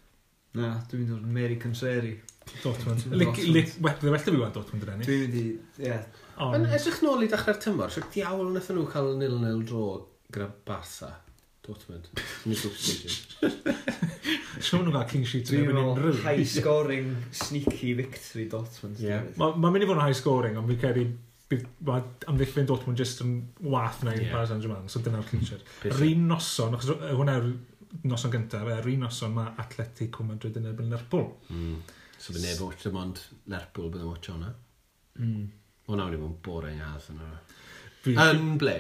[0.58, 2.12] Na, dwi'n mynd o'r Mary Conseri.
[2.60, 3.04] Dortmund.
[3.08, 5.08] Wel, well fi wedi Dortmund yn ennill.
[5.08, 5.44] Dwi'n mynd i,
[5.86, 5.98] ie.
[6.42, 9.84] Yn edrych nôl i dechrau'r tymor, sy'n diawl yn eithon nhw cael nil nil dro
[10.32, 11.12] gyda Barca.
[11.62, 12.08] Dortmund.
[12.42, 13.20] Yn y grŵp stage.
[14.66, 16.16] Siwn nhw'n cael King Sheet yn unrhyw.
[16.24, 18.98] High scoring, sneaky victory Dortmund.
[19.00, 19.28] Yeah.
[19.38, 21.06] Mae'n mynd i fod yn high scoring, ond fi'n credu
[21.86, 23.34] mae amddiffyn Dortmund jyst yn
[23.72, 25.60] wath na i'r Paris Saint-Germain, so dyna'r clincher.
[25.88, 27.50] Yr un noson, achos hwnna yw'r
[28.08, 31.26] noson gyntaf, er un noson mae Atletico Madrid yn erbyn Lerpwl.
[31.52, 31.80] Mm.
[32.16, 33.20] So fe neb watch dim ond
[33.50, 34.52] Lerpwl bydd yn watch hwnna.
[35.18, 35.42] Mm.
[35.88, 37.28] Hwna wedi bod yn boring ath yna.
[38.12, 38.76] Yn ble?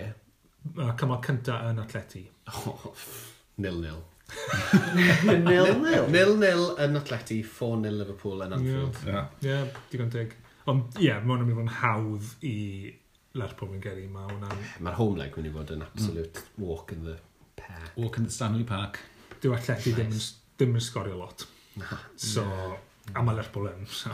[0.98, 2.22] Cymal cyntaf yn Atleti.
[3.62, 4.00] Nil-nil.
[5.26, 6.08] Nil-nil?
[6.14, 9.02] Nil-nil yn Atleti, 4-0 Liverpool yn Anfield.
[9.04, 9.28] Ie, yeah.
[9.44, 10.34] yeah, digon teg.
[10.70, 12.56] Ond ie, yeah, mae hwnna'n mynd i fod yn hawdd i
[13.38, 14.06] Lerpwl yn geri.
[14.12, 14.64] Mae hwnna'n...
[14.86, 17.18] Mae'r home leg mynd i fod yn absolute walk in the
[17.66, 17.90] Park.
[17.96, 19.00] Walk in the Stanley Park.
[19.42, 19.98] Dyw atleti nice.
[19.98, 20.12] ddim,
[20.60, 21.46] ddim yn sgorio lot.
[21.80, 21.98] Na.
[22.20, 22.44] So,
[23.14, 23.86] a mae Lerpol yn.
[23.90, 24.10] So.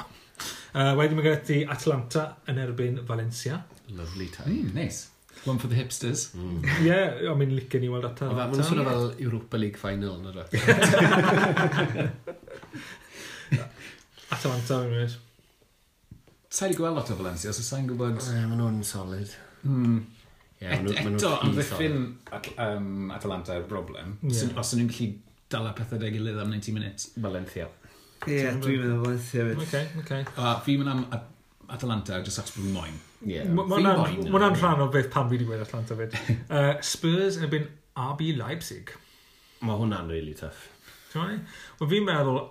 [0.75, 3.63] Uh, wedyn mae gen ti Atlanta yn erbyn Valencia.
[3.91, 4.55] Lovely time.
[4.55, 5.09] Mm, nice.
[5.45, 6.35] One for the hipsters.
[6.35, 6.65] Mm.
[6.85, 8.49] yeah, I mean, licen i weld Atlanta.
[8.51, 10.31] Mae'n swnio fel Europa League final, na
[14.29, 15.17] Atlanta, fi'n mynd.
[16.53, 18.19] Sa'i di gweld lot o Valencia, so sa'i'n gwybod...
[18.25, 19.31] Yeah, Mae nhw'n solid.
[19.65, 19.99] Mm.
[20.59, 21.99] Yeah, Ed, eto, amddiffyn
[22.59, 24.17] um, Atalanta yw'r broblem.
[24.27, 24.55] Yeah.
[24.59, 25.11] Os ydyn ni'n gallu
[25.53, 27.13] dala pethau deg i lydd am 90 minutes.
[27.23, 27.69] Valencia.
[28.27, 29.45] Ie, yeah, dwi'n meddwl Valencia.
[29.53, 29.61] fyd.
[29.69, 30.25] Okay, okay.
[30.43, 31.05] A fi'n mynd am
[31.69, 32.97] Atalanta, just achos bod moyn.
[33.23, 33.47] Yeah.
[33.55, 36.17] Mae hwnna'n rhan o beth pan fi wedi gweud Atalanta fyd.
[36.49, 37.69] Uh, Spurs yn erbyn
[38.09, 38.91] RB Leipzig.
[39.63, 40.67] Mae hwnna'n really tough.
[41.13, 41.39] Ti'n
[41.93, 42.43] fi'n meddwl,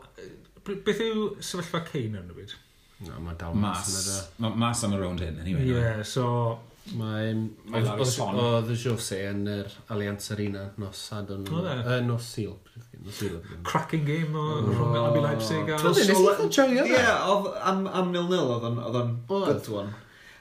[0.63, 2.55] beth yw sefyllfa Kane yn y byd?
[3.05, 3.91] No, mae dal mas.
[4.39, 5.67] Mas mas am y rownd hyn, anyway.
[5.67, 6.57] Ie, yeah, so
[6.95, 7.33] Mae...
[7.73, 11.47] Oedd y Jose yn yr Allianz Arena nos Sadwn.
[11.51, 12.55] Oedd Nos Sil.
[13.67, 15.71] Cracking game o Rhwng Abi Leipzig.
[15.77, 17.01] Oedd e'n eitha joio Ie,
[17.33, 19.95] oedd am 0-0 oedd o'n good one.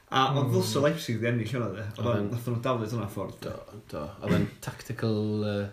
[0.06, 0.38] A hmm.
[0.38, 1.88] oedd ddylsa Leipzig ddim ennill hwnna dde.
[1.96, 3.40] Oedd o'n nath nhw daflu hwnna ffordd.
[3.48, 4.04] Do, do.
[4.20, 5.18] Oedd o'n tactical...
[5.42, 5.66] Uh,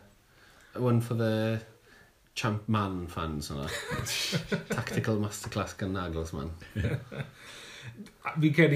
[0.76, 1.62] one for the
[2.34, 3.68] champ man fans yna.
[4.74, 6.50] tactical masterclass gan Nagelsmann.
[8.40, 8.74] Fi gen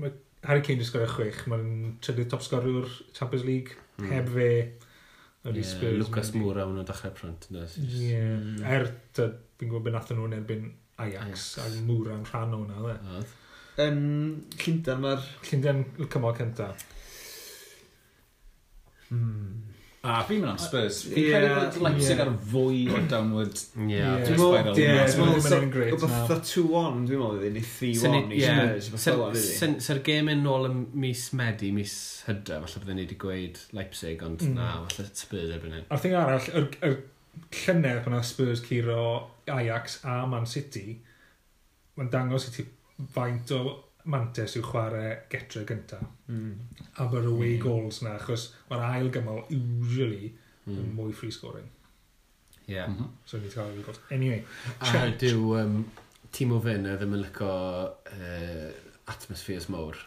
[0.00, 0.12] Mae
[0.48, 1.42] Harry Kane wedi sgorio chwech.
[1.50, 3.76] Mae'n trydydd top sgorwr Champions League.
[3.98, 4.12] Mm.
[4.12, 4.50] Heb fe.
[5.40, 5.98] Ydy yeah, Spurs.
[6.00, 7.48] Lucas Moura yn y dechrau print.
[7.80, 8.22] Ie.
[8.68, 10.66] Er, fi'n gwybod beth nathon nhw'n erbyn
[11.00, 11.24] Ajax.
[11.24, 11.46] Ajax.
[11.64, 13.20] A Moura yn rhan o'n hwnna.
[13.80, 14.00] Um,
[14.60, 15.28] Llundain mae'r...
[15.48, 16.84] Llundain y cymal cyntaf.
[19.08, 19.62] Hmm.
[20.00, 21.02] A fi'n mynd am Spurs.
[21.04, 24.70] Fi'n yeah, credu bod Leipzig ar fwy o downward yeah, spiral.
[24.72, 28.40] Ie, dwi'n meddwl bod 2-1, dwi'n meddwl iddyn ni 3-1 i
[28.86, 29.44] Spurs.
[29.84, 34.24] Sa'r gêm yn ôl ym mis Medi, mis Hydra, falle byddwn ni wedi gweud Leipzig,
[34.24, 34.56] ond mm.
[34.56, 35.86] na, falle Spurs erbyn hyn.
[35.92, 36.48] A'r thing arall,
[36.88, 36.96] yr
[37.60, 39.04] llynedd pan Spurs curo
[39.52, 40.96] Ajax a Man City,
[42.00, 42.68] mae'n dangos i ti
[43.12, 43.62] faint o
[44.10, 46.00] mantes yw chwarae getre gynta.
[46.30, 46.52] Mm.
[46.98, 47.62] A mae'r away mm.
[47.64, 50.74] goals na, achos mae'r ail gymal usually mm.
[50.74, 50.92] yn hmm.
[50.98, 51.68] mwy free scoring.
[52.66, 52.88] Yeah.
[52.88, 53.10] Mm -hmm.
[53.24, 54.00] So ni'n cael away goals.
[54.10, 54.44] Anyway.
[54.80, 55.82] A dyw um,
[56.30, 57.50] Timo Fenna ddim yn lyco
[57.90, 58.70] uh,
[59.10, 59.98] atmospheres mowr.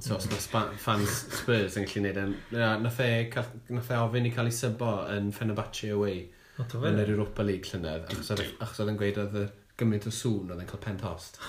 [0.00, 0.36] So os hmm.
[0.56, 2.36] mae fans Spurs yn gallu gwneud yn...
[2.84, 3.10] Nath e,
[3.68, 6.22] nath e ofyn i cael ei sybo yn Fenerbahce away.
[6.60, 9.44] Yn yr Europa League llynedd, achos oedd yn gweud oedd y
[9.80, 11.40] gymaint o sŵn oedd e'n cael pen tost.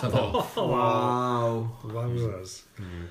[0.00, 0.56] so off.
[0.56, 1.62] Waw.
[1.84, 2.60] Fawrs.
[2.80, 3.06] Mm.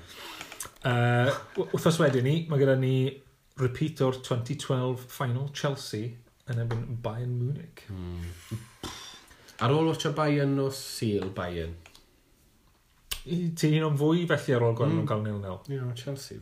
[0.80, 2.94] Uh, Wthos wedyn ni, mae gyda ni
[3.60, 6.14] repeat o'r 2012 final Chelsea
[6.50, 7.84] yn ebyn Bayern Munich.
[7.92, 8.56] Mm.
[9.60, 11.76] Ar ôl watcha Bayern o Seal Bayern?
[13.20, 14.96] Ti'n un o'n fwy felly ar ôl gwael mm.
[15.00, 15.60] nhw'n cael nil-nil.
[15.68, 16.40] Ie, yeah, Chelsea.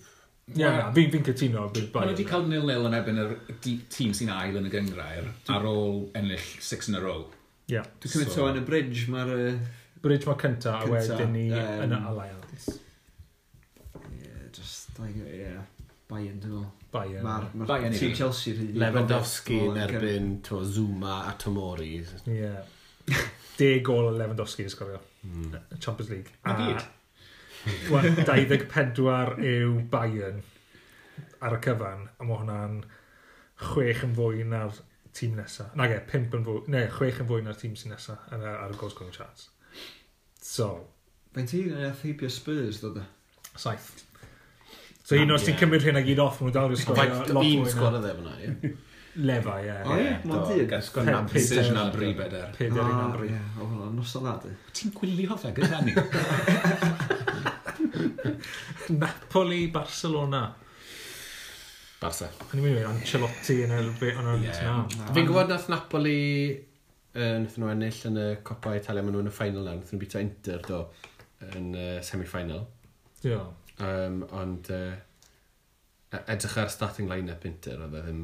[0.48, 1.66] Ie, yeah, fi'n fi'n cytuno.
[1.74, 6.06] Mae wedi cael nil-nil yn erbyn y tîm sy'n ail yn y gyngrair ar ôl
[6.18, 7.26] ennill 6 in a row.
[7.68, 7.88] Yeah.
[8.00, 9.32] Dwi'n cymryd so, yn y bridge, mae'r...
[9.34, 9.56] Uh,
[10.02, 12.78] bridge mae cynta, a wedyn ni um, yn y alliance.
[14.14, 15.66] Yeah, just, like, yeah,
[16.08, 16.66] Bayern, dwi'n meddwl.
[16.94, 17.26] Bayern.
[17.26, 18.80] Mae'r ma, ma tîm Chelsea rhywbeth.
[18.80, 21.98] Lewandowski yn erbyn to, Zuma a Tomori.
[22.24, 22.62] Yeah.
[23.58, 25.02] Deg gol o Lewandowski yn sgorio.
[25.26, 25.58] Mm.
[25.76, 26.32] Champions League.
[26.48, 26.86] A gyd?
[28.24, 30.40] 24 yw Bayern
[31.44, 32.80] ar y cyfan, a mae hwnna'n
[33.68, 34.78] chwech yn fwy na'r
[35.16, 35.68] tîm nesa.
[35.78, 38.74] Na ge, pimp yn fwy, ne, chwech yn fwy na'r tîm sy'n nesaf ar, ar
[38.74, 39.50] y goal scoring charts.
[40.42, 40.72] So...
[41.36, 43.06] Fe'n ti yn eith heibio Spurs, dod e?
[43.58, 43.90] Saith.
[45.04, 47.56] So un os ti'n cymryd hyn ag un off, nhw'n dal i sgorio lot fwy.
[47.60, 48.76] Un sgwad o ddefn ie.
[49.18, 49.72] Lefa, ie.
[49.82, 50.66] O ie, mae'n di.
[50.70, 52.52] Gysgon am precision am bri beder.
[52.54, 53.30] Peder un am bri.
[53.58, 54.50] O, hwnna, nos o ladu.
[54.76, 55.94] Ti'n gwylio fe gyda ni?
[59.00, 60.42] Napoli, Barcelona.
[61.98, 62.28] Barca.
[62.46, 64.42] O'n i'n mynd i weid, Ancelotti yn yr bit o'n yr
[65.14, 66.18] Fi'n gwybod nath Napoli
[66.54, 69.94] uh, nath nhw ennill yn y Copa Italia, maen nhw yn y final nawr, nath
[69.94, 70.82] nhw bita Inter do,
[71.50, 72.62] yn y uh, semi-final.
[73.22, 73.40] Dio.
[73.82, 74.92] Um, ond uh,
[76.20, 78.22] edrych ar starting line-up Inter, oedd e ddim,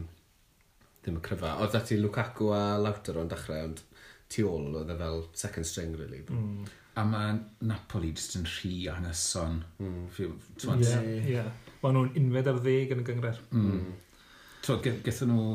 [1.02, 1.56] ddim y cryfa.
[1.64, 3.82] Oedd dati Lukaku a Lautaro yn dechrau, ond
[4.30, 6.22] tu ôl oedd e fel second string, really.
[6.30, 6.64] Mm.
[6.94, 7.34] A mae
[7.66, 9.64] Napoli jyst yn rhy anghyson.
[9.82, 10.04] Mm.
[10.14, 11.54] Yeah, yeah
[11.84, 13.38] maen nhw'n unfed ar ddeg yn y gyngred.
[13.52, 13.70] Mm.
[13.70, 13.94] mm.
[14.64, 15.46] So, gethon nhw...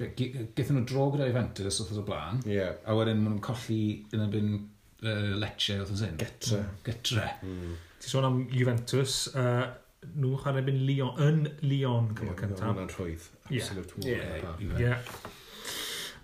[0.00, 2.40] Gethon nhw dro gyda Juventus wrth oedd o blaen.
[2.48, 2.78] Yeah.
[2.88, 3.82] A wedyn maen nhw'n colli
[4.14, 6.18] yn y bin uh, Lecce wrth yn sy'n.
[6.20, 6.62] Getre.
[6.62, 6.80] Mm.
[6.88, 7.28] Getre.
[7.44, 7.76] Mm.
[8.00, 9.66] Ti sôn am Juventus, uh,
[10.14, 12.70] nhw chwarae byn Lyon, yn Lyon cymryd yeah, cyntaf.
[12.70, 13.28] Hwna'n rhwydd.
[13.50, 14.32] Absolute yeah.
[14.44, 14.64] war.
[14.64, 14.80] Yeah.
[14.80, 15.28] yeah.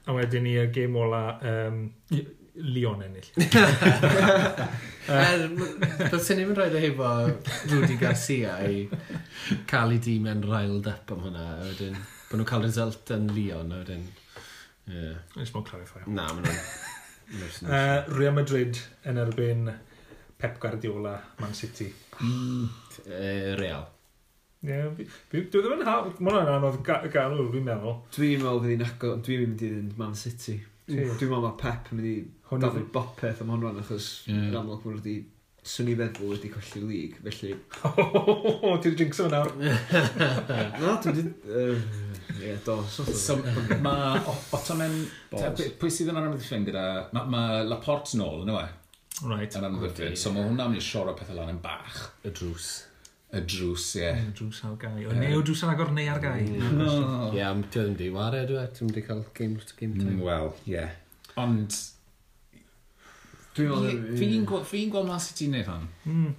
[0.07, 1.23] A wedyn ni y gêm ola...
[1.45, 1.87] Um,
[2.57, 3.31] Leon ennill.
[5.13, 7.11] er, Byddwn ni'n rhaid o hefo
[7.71, 8.87] Rudy Garcia i
[9.71, 11.47] cael ei dîm yn railed up am hwnna.
[11.57, 11.99] A wedyn,
[12.31, 13.75] bod nhw'n cael result yn Leon.
[13.75, 14.07] A wedyn,
[14.91, 15.19] yeah.
[15.37, 16.07] Nes mwyn clarifio.
[16.07, 16.63] Na, maen nhw'n...
[17.73, 19.69] uh, Real Madrid yn erbyn
[20.39, 21.91] Pep Guardiola, Man City.
[22.21, 23.85] Uh, Real.
[24.67, 24.79] Ie,
[25.31, 28.01] dwi ddim yn hawdd, mae hwnna'n anodd galw, fi'n meddwl.
[28.17, 30.57] Dwi'n meddwl fydd hi'n agor, dwi'n mynd i ddyn Man City.
[30.87, 34.45] Dwi'n meddwl mae Pep yn mynd i Hwn dafod bopeth am honno, achos yeah.
[34.47, 35.17] yn amlwg mwyn wedi
[35.67, 37.57] swn i feddwl wedi colli lig, felly...
[37.91, 39.51] O, ti'n jinx o'n nawr.
[40.79, 41.25] Na, dwi'n di...
[42.39, 43.39] Ie, do, So,
[43.83, 44.21] mae
[44.55, 44.95] Ottomen...
[45.33, 46.85] Pwy sydd yn anodd i ffyn gyda...
[47.17, 48.67] Mae ma Laporte nôl, yn yw e?
[49.25, 49.59] Right.
[49.59, 50.15] Yn anodd i oh, ffyn.
[50.23, 51.99] So, mae hwnna'n mynd i sioro pethau lan yn bach.
[52.23, 52.71] Y drws.
[53.35, 54.03] Y drws, ie.
[54.05, 54.21] Yeah.
[54.39, 55.03] Drws ar gai.
[55.07, 56.47] O, neu o drws ar agor neu ar gai.
[56.47, 56.61] No.
[56.71, 56.85] Mm.
[57.27, 57.35] Oh.
[57.35, 58.67] Ie, am ti ddim di wario, dwi e.
[58.77, 60.15] Ti'n di cael game to game time.
[60.15, 60.85] Mm, wel, ie.
[61.43, 61.79] Ond...
[63.57, 64.45] Dwi'n Fi'n
[64.93, 65.87] gweld mas i ti'n neud hon.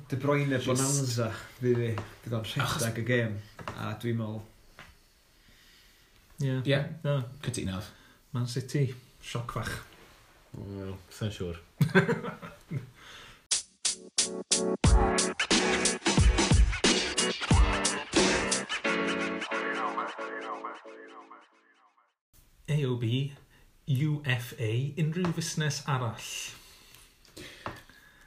[0.07, 1.89] De Bruyne Bonanza, fi fi.
[2.23, 3.33] Dwi'n gweld rhedeg y gêm.
[3.73, 4.39] A dwi'n meddwl...
[6.45, 6.59] Ie.
[6.69, 6.79] Ie,
[7.47, 7.89] cytunaf.
[8.37, 8.85] Man City,
[9.25, 9.73] sioc fach.
[10.53, 11.57] Wel, sa'n siŵr.
[22.67, 23.05] AOB,
[23.87, 26.29] UFA, unrhyw fusnes arall?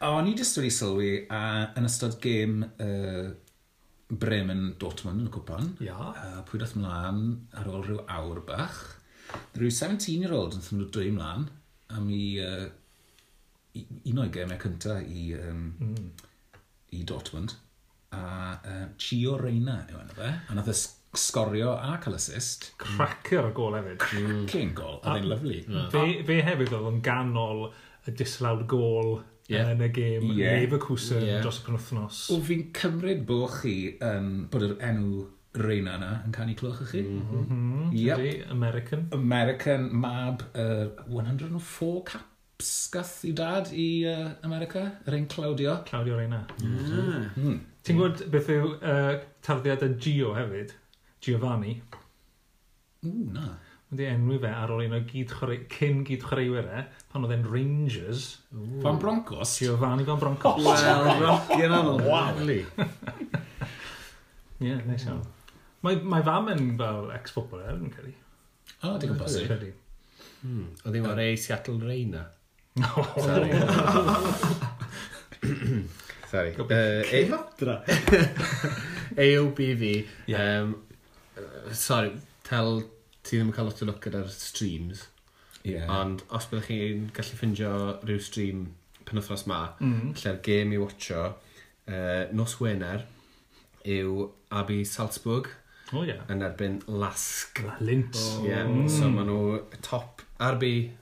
[0.00, 1.40] O, ni jyst wedi sylwi a
[1.76, 3.26] yn ystod gêm uh,
[4.10, 5.68] Bremen Dortmund yn y cwpan.
[5.84, 5.96] Ia.
[6.10, 7.20] Uh, pwy dath mlaen
[7.60, 8.78] ar ôl rhyw awr bach.
[9.58, 11.44] Rhyw 17-year-old yn thymryd dwy mlaen
[11.92, 12.64] am i uh,
[13.76, 16.30] un o'i gemau cyntaf i, um, mm.
[16.96, 17.58] i Dortmund.
[18.16, 18.24] A
[18.56, 20.32] uh, Chio Reina yw enw fe.
[20.48, 20.72] A nath
[21.16, 22.72] sgorio a cael assist.
[22.78, 23.98] Cracker y gol hefyd.
[24.02, 25.58] Cracking gol, a ddim lyflu.
[25.90, 26.22] Fe, mm.
[26.28, 27.66] fe hefyd oedd yn ganol
[28.06, 29.66] y dislawd gol yeah.
[29.66, 30.56] Uh, yn y gêm yeah.
[30.60, 31.42] Leverkusen yeah.
[31.42, 32.22] dros y penwthnos.
[32.34, 35.26] O fi'n cymryd bod chi um, bod yr enw
[35.58, 37.00] Reina yna yn canu clwch i chi.
[37.02, 37.94] Mm -hmm.
[37.96, 38.50] yep.
[38.54, 39.08] American.
[39.16, 45.80] American mab uh, 104 capsgath i dad i uh, America, yr ein Claudio.
[45.88, 46.44] Claudio Reina.
[46.62, 47.26] Mm.
[47.34, 47.58] Mm.
[47.82, 50.76] Ti'n gwybod beth yw uh, tarddiad y Gio hefyd?
[51.24, 51.74] Giovanni.
[53.04, 53.48] Ww, na.
[53.90, 55.56] Wedi enwi fe ar ôl un o gyd chore...
[55.72, 58.28] cyn gyd chwaraewyr e, pan oedd e'n Rangers.
[58.54, 58.78] Ooh.
[58.84, 59.56] Fan Broncos?
[59.58, 60.64] Giovanni Fan oh, Broncos.
[60.64, 62.02] Wel, rockin' anol.
[62.06, 62.38] Wow.
[64.60, 65.24] Ie, neis iawn.
[65.82, 68.12] Mae, mae fam yn fel ex-footballer, yn credu.
[68.84, 69.48] O, digon bosib.
[70.40, 72.22] Hmm, oedd hi'n o'r ei Seattle Reina.
[73.26, 73.50] Sorry.
[76.30, 76.52] Sorry.
[76.54, 77.02] Uh,
[79.16, 80.06] AOBV.
[80.26, 80.60] Yeah.
[80.60, 80.76] Um,
[81.72, 82.12] sorry,
[82.46, 82.82] tel
[83.22, 85.06] ti ddim yn cael lot o look gyda'r streams.
[85.62, 85.90] Yeah.
[85.92, 88.68] Ond os byddwch chi'n gallu ffindio rhyw stream
[89.08, 90.12] pen wythnos ma, mm.
[90.22, 91.24] lle'r game i watcho,
[91.90, 93.04] uh, nos Wener,
[93.84, 94.28] yw
[94.60, 95.50] Abi Salzburg.
[95.92, 96.22] Oh, yeah.
[96.30, 97.60] Yn erbyn Lask.
[97.82, 98.14] Lint.
[98.16, 98.46] Oh.
[98.46, 98.68] Yeah.
[98.68, 98.86] Mm.
[98.92, 100.92] So maen nhw top, Arbi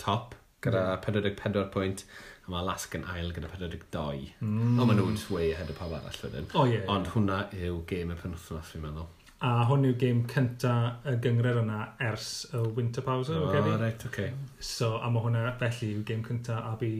[0.00, 0.34] top,
[0.64, 1.04] gyda mm.
[1.04, 2.06] 44 pwynt,
[2.46, 4.32] a mae Lask yn ail gyda 42.
[4.40, 4.78] Mm.
[4.78, 6.48] Ond maen nhw'n way ahead o pawb arall wedyn.
[6.54, 6.90] Oh, yeah, yeah.
[6.94, 9.10] Ond hwnna yw game y penwthnos, fi'n meddwl.
[9.38, 10.72] A hwn yw gêm cynta
[11.06, 13.36] y gyngred yna ers y winter pause.
[13.38, 14.08] O, oh, reit, oce.
[14.10, 14.32] Okay.
[14.58, 16.90] So, a mae hwnna felly yw gêm cynta a bu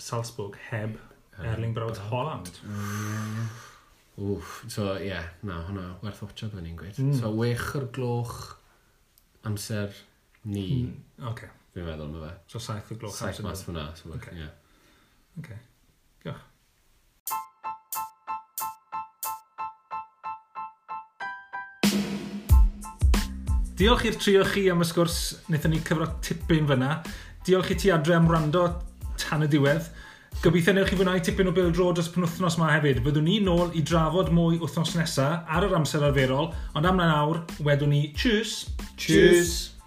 [0.00, 0.98] Salzburg heb
[1.38, 2.50] Erling Braut Holland.
[2.66, 3.46] Mm.
[4.20, 6.98] Wff, so ie, yeah, na, hwnna werth watcha byddwn ni'n gweud.
[6.98, 7.14] Mm.
[7.22, 8.36] So, wech o'r gloch
[9.46, 9.94] amser
[10.42, 10.66] ni.
[10.82, 11.26] Mm.
[11.30, 11.54] Okay.
[11.76, 12.34] Fi'n meddwl, mae fe.
[12.50, 13.54] So, saith o'r gloch saith amser ni.
[13.54, 13.86] Saith mas hwnna.
[14.02, 14.42] So, okay.
[14.42, 14.56] Yeah.
[15.38, 15.62] Okay.
[23.80, 25.14] Diolch i'r trio chi am y sgwrs.
[25.46, 26.98] Wnaethon ni cyfro tipyn fyna.
[27.46, 28.66] Diolch i ti adre am rando
[29.22, 29.88] tan y diwedd.
[30.44, 33.00] Gobeithio newch chi fwynhau tipyn o Bill Dro dros penwthnos yma hefyd.
[33.06, 37.08] Byddwn ni nôl i drafod mwy wythnos nesaf ar yr amser arferol, ond am na
[37.08, 38.66] nawr, wedwn ni tschüss.
[38.98, 39.00] Tschüss.
[39.00, 39.79] tschüss.